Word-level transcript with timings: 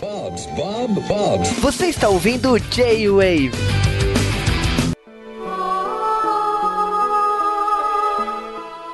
Bob's, 0.00 0.46
Bob, 0.46 1.00
Bob's. 1.06 1.50
Você 1.60 1.86
está 1.86 2.08
ouvindo 2.08 2.58
J-Wave. 2.58 3.52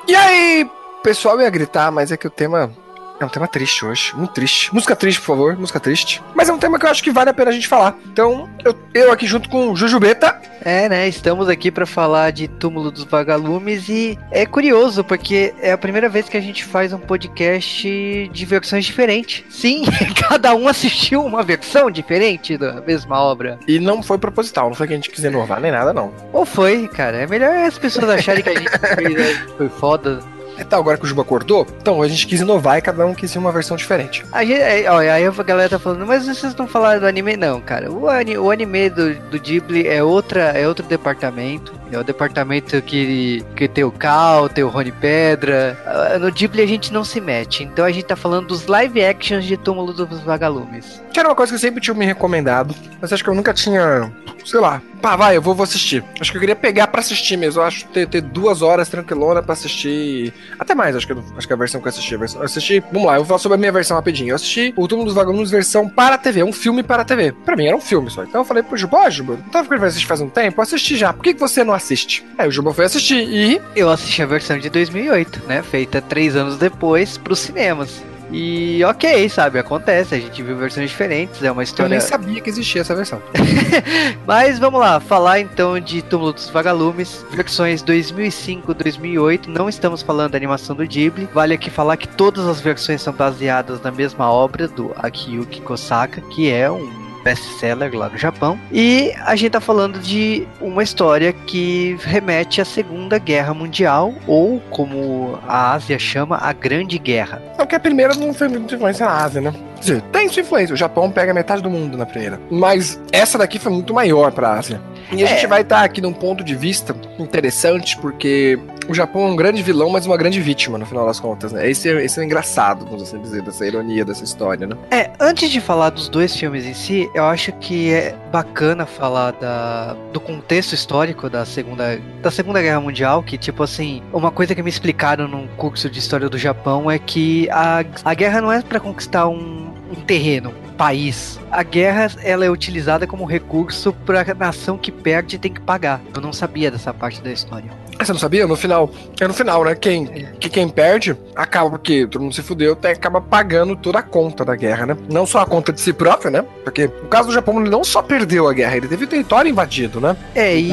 E 0.07 0.15
aí, 0.15 0.69
pessoal, 1.01 1.39
ia 1.39 1.49
gritar, 1.49 1.91
mas 1.91 2.11
é 2.11 2.17
que 2.17 2.27
o 2.27 2.31
tema 2.31 2.71
é 3.19 3.25
um 3.25 3.29
tema 3.29 3.47
triste 3.47 3.85
hoje, 3.85 4.15
muito 4.15 4.33
triste. 4.33 4.73
Música 4.73 4.95
triste, 4.95 5.19
por 5.19 5.27
favor, 5.27 5.57
música 5.57 5.79
triste. 5.79 6.21
Mas 6.33 6.47
é 6.47 6.53
um 6.53 6.57
tema 6.57 6.79
que 6.79 6.85
eu 6.85 6.89
acho 6.89 7.03
que 7.03 7.11
vale 7.11 7.29
a 7.29 7.33
pena 7.33 7.49
a 7.49 7.53
gente 7.53 7.67
falar. 7.67 7.97
Então, 8.11 8.49
eu, 8.63 8.75
eu 8.93 9.11
aqui 9.11 9.27
junto 9.27 9.49
com 9.49 9.71
o 9.71 9.75
Jujubeta. 9.75 10.39
É, 10.61 10.89
né? 10.89 11.07
Estamos 11.07 11.47
aqui 11.47 11.71
para 11.71 11.85
falar 11.85 12.31
de 12.31 12.47
Túmulo 12.47 12.91
dos 12.91 13.03
Vagalumes 13.05 13.87
e 13.87 14.17
é 14.31 14.45
curioso 14.45 15.03
porque 15.03 15.53
é 15.61 15.71
a 15.71 15.77
primeira 15.77 16.09
vez 16.09 16.27
que 16.27 16.35
a 16.35 16.41
gente 16.41 16.65
faz 16.65 16.91
um 16.91 16.99
podcast 16.99 18.29
de 18.31 18.45
versões 18.45 18.85
diferentes. 18.85 19.43
Sim, 19.49 19.85
cada 20.27 20.53
um 20.55 20.67
assistiu 20.67 21.23
uma 21.23 21.43
versão 21.43 21.89
diferente 21.89 22.57
da 22.57 22.81
mesma 22.81 23.21
obra. 23.21 23.59
E 23.67 23.79
não 23.79 24.03
foi 24.03 24.17
proposital, 24.17 24.67
não 24.67 24.75
foi 24.75 24.87
que 24.87 24.93
a 24.93 24.95
gente 24.95 25.09
quis 25.09 25.23
inovar 25.23 25.61
nem 25.61 25.71
nada, 25.71 25.93
não. 25.93 26.13
Ou 26.33 26.45
foi, 26.45 26.87
cara? 26.87 27.17
É 27.17 27.27
melhor 27.27 27.55
as 27.55 27.77
pessoas 27.77 28.09
acharem 28.09 28.43
que 28.43 28.49
a 28.49 28.55
gente 28.55 28.69
né? 29.15 29.47
foi 29.57 29.69
foda. 29.69 30.19
É 30.59 30.63
tá, 30.63 30.77
agora 30.77 30.97
que 30.97 31.05
o 31.05 31.07
Juba 31.07 31.21
acordou, 31.21 31.65
então 31.81 32.01
a 32.01 32.07
gente 32.07 32.27
quis 32.27 32.41
inovar 32.41 32.77
e 32.77 32.81
cada 32.81 33.05
um 33.05 33.15
quis 33.15 33.33
ir 33.33 33.37
uma 33.37 33.51
versão 33.51 33.77
diferente. 33.77 34.25
A 34.31 34.43
gente, 34.43 34.59
é, 34.59 34.91
olha, 34.91 35.13
aí 35.13 35.25
a 35.25 35.31
galera 35.31 35.69
tá 35.69 35.79
falando, 35.79 36.05
mas 36.05 36.25
vocês 36.25 36.53
não 36.55 36.67
falaram 36.67 36.99
do 36.99 37.07
anime? 37.07 37.37
Não, 37.37 37.61
cara. 37.61 37.89
O, 37.89 38.09
ani, 38.09 38.37
o 38.37 38.51
anime 38.51 38.89
do, 38.89 39.15
do 39.15 39.39
Ghibli 39.39 39.87
é, 39.87 40.03
outra, 40.03 40.51
é 40.51 40.67
outro 40.67 40.85
departamento. 40.85 41.79
É 41.91 41.97
o 41.97 42.03
departamento 42.03 42.79
que, 42.83 43.43
que 43.55 43.67
tem 43.67 43.83
o 43.83 43.91
Cal, 43.91 44.47
tem 44.47 44.63
o 44.63 44.67
Rony 44.67 44.91
Pedra. 44.91 45.77
Ah, 45.85 46.19
No 46.19 46.31
Ghibli 46.31 46.61
a 46.61 46.67
gente 46.67 46.93
não 46.93 47.03
se 47.03 47.19
mete. 47.19 47.63
Então 47.63 47.83
a 47.83 47.91
gente 47.91 48.05
tá 48.05 48.15
falando 48.15 48.47
dos 48.47 48.67
live 48.67 49.03
actions 49.03 49.45
de 49.45 49.57
Túmulo 49.57 49.93
dos 49.93 50.19
Vagalumes. 50.21 51.01
Que 51.11 51.19
era 51.19 51.29
uma 51.29 51.35
coisa 51.35 51.51
que 51.51 51.55
eu 51.55 51.59
sempre 51.59 51.81
tinha 51.81 51.93
me 51.95 52.05
recomendado, 52.05 52.75
mas 53.01 53.11
acho 53.11 53.23
que 53.23 53.29
eu 53.29 53.33
nunca 53.33 53.53
tinha, 53.53 54.11
sei 54.45 54.59
lá, 54.59 54.81
pá, 55.01 55.15
vai, 55.15 55.37
eu 55.37 55.41
vou, 55.41 55.55
vou 55.55 55.63
assistir. 55.63 56.03
Acho 56.19 56.31
que 56.31 56.37
eu 56.37 56.41
queria 56.41 56.55
pegar 56.55 56.87
pra 56.87 56.99
assistir 57.01 57.37
mesmo. 57.37 57.61
Eu 57.61 57.65
acho 57.65 57.87
ter, 57.87 58.07
ter 58.07 58.21
duas 58.21 58.61
horas 58.61 58.87
tranquilona 58.87 59.41
pra 59.41 59.53
assistir. 59.53 60.31
Até 60.57 60.73
mais, 60.75 60.95
acho 60.95 61.05
que, 61.07 61.13
acho 61.37 61.47
que 61.47 61.53
a 61.53 61.55
versão 61.55 61.81
que 61.81 61.87
eu 61.87 61.89
assisti. 61.89 62.15
a 62.15 62.17
versão- 62.17 62.41
eu 62.41 62.45
assisti, 62.45 62.79
vamos 62.91 63.05
lá, 63.07 63.13
eu 63.13 63.19
vou 63.19 63.25
falar 63.27 63.39
sobre 63.39 63.55
a 63.55 63.59
minha 63.59 63.71
versão 63.71 63.95
rapidinho. 63.97 64.29
Eu 64.31 64.35
assisti 64.35 64.73
o 64.75 64.87
Túmulo 64.87 65.05
dos 65.07 65.15
Vagalumes 65.15 65.51
versão 65.51 65.87
para 65.87 66.17
TV, 66.17 66.43
um 66.43 66.53
filme 66.53 66.83
para 66.83 67.03
TV. 67.05 67.31
Pra 67.45 67.55
mim 67.55 67.67
era 67.67 67.75
um 67.75 67.81
filme 67.81 68.09
só. 68.09 68.23
Então 68.23 68.41
eu 68.41 68.45
falei 68.45 68.63
pro 68.63 68.77
Juba, 68.77 68.97
ó, 68.97 69.09
Juba, 69.09 69.33
não 69.33 69.49
tava 69.49 69.77
vai 69.77 69.87
assistir 69.87 70.07
faz 70.07 70.21
um 70.21 70.29
tempo? 70.29 70.61
Assisti 70.61 70.95
já, 70.97 71.13
por 71.13 71.23
que, 71.23 71.33
que 71.33 71.39
você 71.39 71.63
não 71.63 71.73
assiste? 71.73 72.25
Aí 72.37 72.47
o 72.47 72.51
Juba 72.51 72.73
foi 72.73 72.85
assistir 72.85 73.19
e. 73.27 73.61
Eu 73.75 73.89
assisti 73.89 74.21
a 74.21 74.25
versão 74.25 74.57
de 74.57 74.69
2008, 74.69 75.43
né? 75.47 75.61
Feita 75.61 76.01
três 76.01 76.35
anos 76.35 76.57
depois 76.57 77.17
pros 77.17 77.39
cinemas. 77.39 78.03
E 78.31 78.83
ok, 78.83 79.27
sabe? 79.29 79.57
Acontece, 79.59 80.15
a 80.15 80.19
gente 80.19 80.41
viu 80.43 80.55
versões 80.55 80.89
diferentes, 80.89 81.43
é 81.43 81.51
uma 81.51 81.61
Eu 81.61 81.63
história. 81.63 81.89
nem 81.89 81.99
sabia 81.99 82.39
que 82.41 82.49
existia 82.49 82.81
essa 82.81 82.95
versão. 82.95 83.21
Mas 84.25 84.59
vamos 84.59 84.79
lá, 84.79 84.99
falar 84.99 85.39
então 85.39 85.79
de 85.79 86.01
Túmulo 86.01 86.33
dos 86.33 86.49
Vagalumes, 86.49 87.25
versões 87.31 87.81
2005, 87.81 88.73
2008. 88.73 89.49
Não 89.49 89.67
estamos 89.67 90.01
falando 90.01 90.31
da 90.31 90.37
animação 90.37 90.75
do 90.75 90.85
Ghibli. 90.85 91.27
Vale 91.33 91.55
aqui 91.55 91.69
falar 91.69 91.97
que 91.97 92.07
todas 92.07 92.45
as 92.45 92.61
versões 92.61 93.01
são 93.01 93.13
baseadas 93.13 93.81
na 93.81 93.91
mesma 93.91 94.31
obra 94.31 94.67
do 94.67 94.91
Akiyuki 94.95 95.61
Kosaka, 95.61 96.21
que 96.21 96.51
é 96.51 96.69
um 96.69 97.08
best-seller 97.23 97.93
lá 97.95 98.09
no 98.09 98.17
Japão. 98.17 98.59
E 98.71 99.13
a 99.25 99.35
gente 99.35 99.51
tá 99.51 99.61
falando 99.61 99.99
de 99.99 100.47
uma 100.61 100.83
história 100.83 101.33
que 101.33 101.97
remete 102.01 102.61
à 102.61 102.65
Segunda 102.65 103.17
Guerra 103.17 103.53
Mundial, 103.53 104.13
ou 104.27 104.59
como 104.69 105.39
a 105.47 105.73
Ásia 105.73 105.99
chama, 105.99 106.37
a 106.37 106.51
Grande 106.53 106.97
Guerra. 106.97 107.41
Não, 107.57 107.65
que 107.65 107.75
a 107.75 107.79
primeira 107.79 108.13
não 108.15 108.33
foi 108.33 108.47
muito 108.47 108.73
influência 108.75 109.05
na 109.05 109.23
Ásia, 109.23 109.41
né? 109.41 109.53
Quer 109.75 109.79
dizer, 109.79 110.01
tem 110.11 110.29
sua 110.29 110.41
influência. 110.41 110.73
O 110.73 110.77
Japão 110.77 111.09
pega 111.09 111.33
metade 111.33 111.61
do 111.61 111.69
mundo 111.69 111.97
na 111.97 112.05
primeira. 112.05 112.39
Mas 112.49 112.99
essa 113.11 113.37
daqui 113.37 113.57
foi 113.57 113.71
muito 113.71 113.93
maior 113.93 114.31
pra 114.31 114.53
Ásia. 114.53 114.81
E 115.11 115.23
a 115.23 115.25
É. 115.25 115.27
gente 115.27 115.47
vai 115.47 115.61
estar 115.61 115.83
aqui 115.83 116.01
num 116.01 116.13
ponto 116.13 116.43
de 116.43 116.55
vista 116.55 116.95
interessante, 117.17 117.97
porque 117.97 118.59
o 118.87 118.93
Japão 118.93 119.27
é 119.27 119.31
um 119.31 119.35
grande 119.35 119.61
vilão, 119.61 119.89
mas 119.89 120.05
uma 120.05 120.17
grande 120.17 120.39
vítima, 120.39 120.77
no 120.77 120.85
final 120.85 121.05
das 121.05 121.19
contas, 121.19 121.51
né? 121.51 121.69
Esse 121.69 121.89
é, 121.89 122.03
esse 122.03 122.19
é 122.19 122.23
o 122.23 122.25
engraçado, 122.25 122.85
vamos 122.85 123.03
assim 123.03 123.19
dizer, 123.19 123.41
dessa 123.41 123.65
ironia 123.65 124.03
dessa 124.05 124.23
história, 124.23 124.65
né? 124.67 124.75
É, 124.91 125.11
antes 125.19 125.49
de 125.49 125.59
falar 125.61 125.89
dos 125.91 126.09
dois 126.09 126.35
filmes 126.35 126.65
em 126.65 126.73
si, 126.73 127.09
eu 127.13 127.25
acho 127.25 127.51
que 127.53 127.91
é 127.91 128.15
bacana 128.31 128.85
falar 128.85 129.31
da, 129.33 129.95
do 130.13 130.19
contexto 130.19 130.73
histórico 130.73 131.29
da 131.29 131.45
segunda, 131.45 131.99
da 132.21 132.31
segunda 132.31 132.61
Guerra 132.61 132.79
Mundial, 132.81 133.21
que 133.23 133.37
tipo 133.37 133.63
assim, 133.63 134.01
uma 134.13 134.31
coisa 134.31 134.55
que 134.55 134.63
me 134.63 134.69
explicaram 134.69 135.27
num 135.27 135.47
curso 135.57 135.89
de 135.89 135.99
história 135.99 136.29
do 136.29 136.37
Japão 136.37 136.89
é 136.89 136.97
que 136.99 137.49
a, 137.51 137.83
a 138.05 138.13
guerra 138.13 138.41
não 138.41 138.51
é 138.51 138.61
para 138.61 138.79
conquistar 138.79 139.27
um, 139.27 139.68
um 139.89 139.95
terreno, 139.95 140.53
um 140.67 140.73
país. 140.73 141.39
A 141.51 141.63
guerra 141.63 142.11
ela 142.23 142.45
é 142.45 142.49
utilizada 142.49 143.07
como 143.07 143.25
recurso 143.25 143.91
para 144.05 144.21
a 144.21 144.33
nação 144.33 144.77
que 144.77 144.91
perde 144.91 145.37
tem 145.37 145.51
que 145.51 145.61
pagar. 145.61 146.01
Eu 146.15 146.21
não 146.21 146.31
sabia 146.31 146.69
dessa 146.71 146.93
parte 146.93 147.21
da 147.21 147.31
história. 147.31 147.69
Ah, 147.97 148.05
Você 148.05 148.13
não 148.13 148.19
sabia? 148.19 148.47
No 148.47 148.55
final. 148.55 148.89
É 149.19 149.27
no 149.27 149.33
final, 149.33 149.65
né? 149.65 149.75
Quem, 149.75 150.05
que 150.39 150.49
quem 150.49 150.69
perde 150.69 151.17
acaba, 151.35 151.69
porque 151.71 152.07
todo 152.07 152.21
mundo 152.21 152.33
se 152.33 152.41
fudeu, 152.41 152.73
até 152.73 152.91
acaba 152.91 153.19
pagando 153.19 153.75
toda 153.75 153.99
a 153.99 154.01
conta 154.01 154.45
da 154.45 154.55
guerra, 154.55 154.85
né? 154.85 154.97
Não 155.11 155.25
só 155.25 155.39
a 155.39 155.45
conta 155.45 155.73
de 155.73 155.81
si 155.81 155.91
próprio, 155.91 156.31
né? 156.31 156.45
Porque 156.63 156.87
no 156.87 157.09
caso 157.09 157.27
do 157.27 157.33
Japão, 157.33 157.59
ele 157.59 157.69
não 157.69 157.83
só 157.83 158.01
perdeu 158.01 158.47
a 158.47 158.53
guerra, 158.53 158.77
ele 158.77 158.87
teve 158.87 159.03
o 159.03 159.07
território 159.07 159.49
invadido, 159.49 159.99
né? 159.99 160.15
É, 160.33 160.57
e 160.57 160.71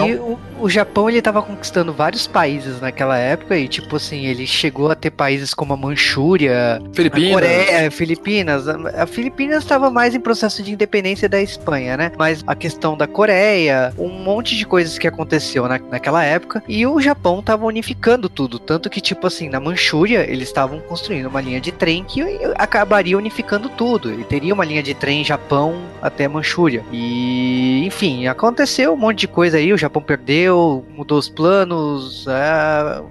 o, 0.60 0.68
Japão 0.68 1.08
ele 1.08 1.22
tava 1.22 1.42
conquistando 1.42 1.92
vários 1.92 2.26
países 2.26 2.80
naquela 2.80 3.18
época 3.18 3.56
e 3.56 3.68
tipo 3.68 3.96
assim, 3.96 4.26
ele 4.26 4.46
chegou 4.46 4.90
a 4.90 4.94
ter 4.94 5.10
países 5.10 5.54
como 5.54 5.72
a 5.72 5.76
Manchúria, 5.76 6.80
a 6.82 6.94
Filipinas. 6.94 7.32
Coreia, 7.32 7.90
Filipinas. 7.90 8.68
A, 8.68 9.02
a 9.02 9.06
Filipinas 9.06 9.62
estava 9.62 9.90
mais 9.90 10.14
em 10.14 10.20
processo 10.20 10.62
de 10.62 10.72
independência 10.72 11.28
da 11.28 11.40
Espanha, 11.40 11.96
né? 11.96 12.12
Mas 12.18 12.42
a 12.46 12.54
questão 12.54 12.96
da 12.96 13.06
Coreia, 13.06 13.92
um 13.98 14.08
monte 14.08 14.56
de 14.56 14.66
coisas 14.66 14.98
que 14.98 15.06
aconteceu 15.06 15.68
na, 15.68 15.78
naquela 15.78 16.24
época 16.24 16.62
e 16.68 16.86
o 16.86 17.00
Japão 17.00 17.42
tava 17.42 17.64
unificando 17.66 18.28
tudo, 18.28 18.58
tanto 18.58 18.90
que 18.90 19.00
tipo 19.00 19.26
assim, 19.26 19.48
na 19.48 19.60
Manchúria 19.60 20.30
eles 20.30 20.48
estavam 20.48 20.80
construindo 20.80 21.26
uma 21.26 21.40
linha 21.40 21.60
de 21.60 21.72
trem 21.72 22.04
que 22.04 22.22
acabaria 22.56 23.16
unificando 23.16 23.68
tudo. 23.68 24.12
E 24.12 24.24
teria 24.24 24.54
uma 24.54 24.64
linha 24.64 24.82
de 24.82 24.94
trem 24.94 25.24
Japão 25.24 25.82
até 26.00 26.28
Manchúria. 26.28 26.84
E 26.92 27.82
enfim, 27.84 28.26
aconteceu 28.26 28.92
um 28.92 28.96
monte 28.96 29.20
de 29.20 29.28
coisa 29.28 29.58
aí, 29.58 29.72
o 29.72 29.78
Japão 29.78 30.02
perdeu, 30.02 30.45
mudou 30.50 31.18
os 31.18 31.28
planos, 31.28 32.26
é, 32.26 33.02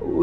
o, 0.00 0.22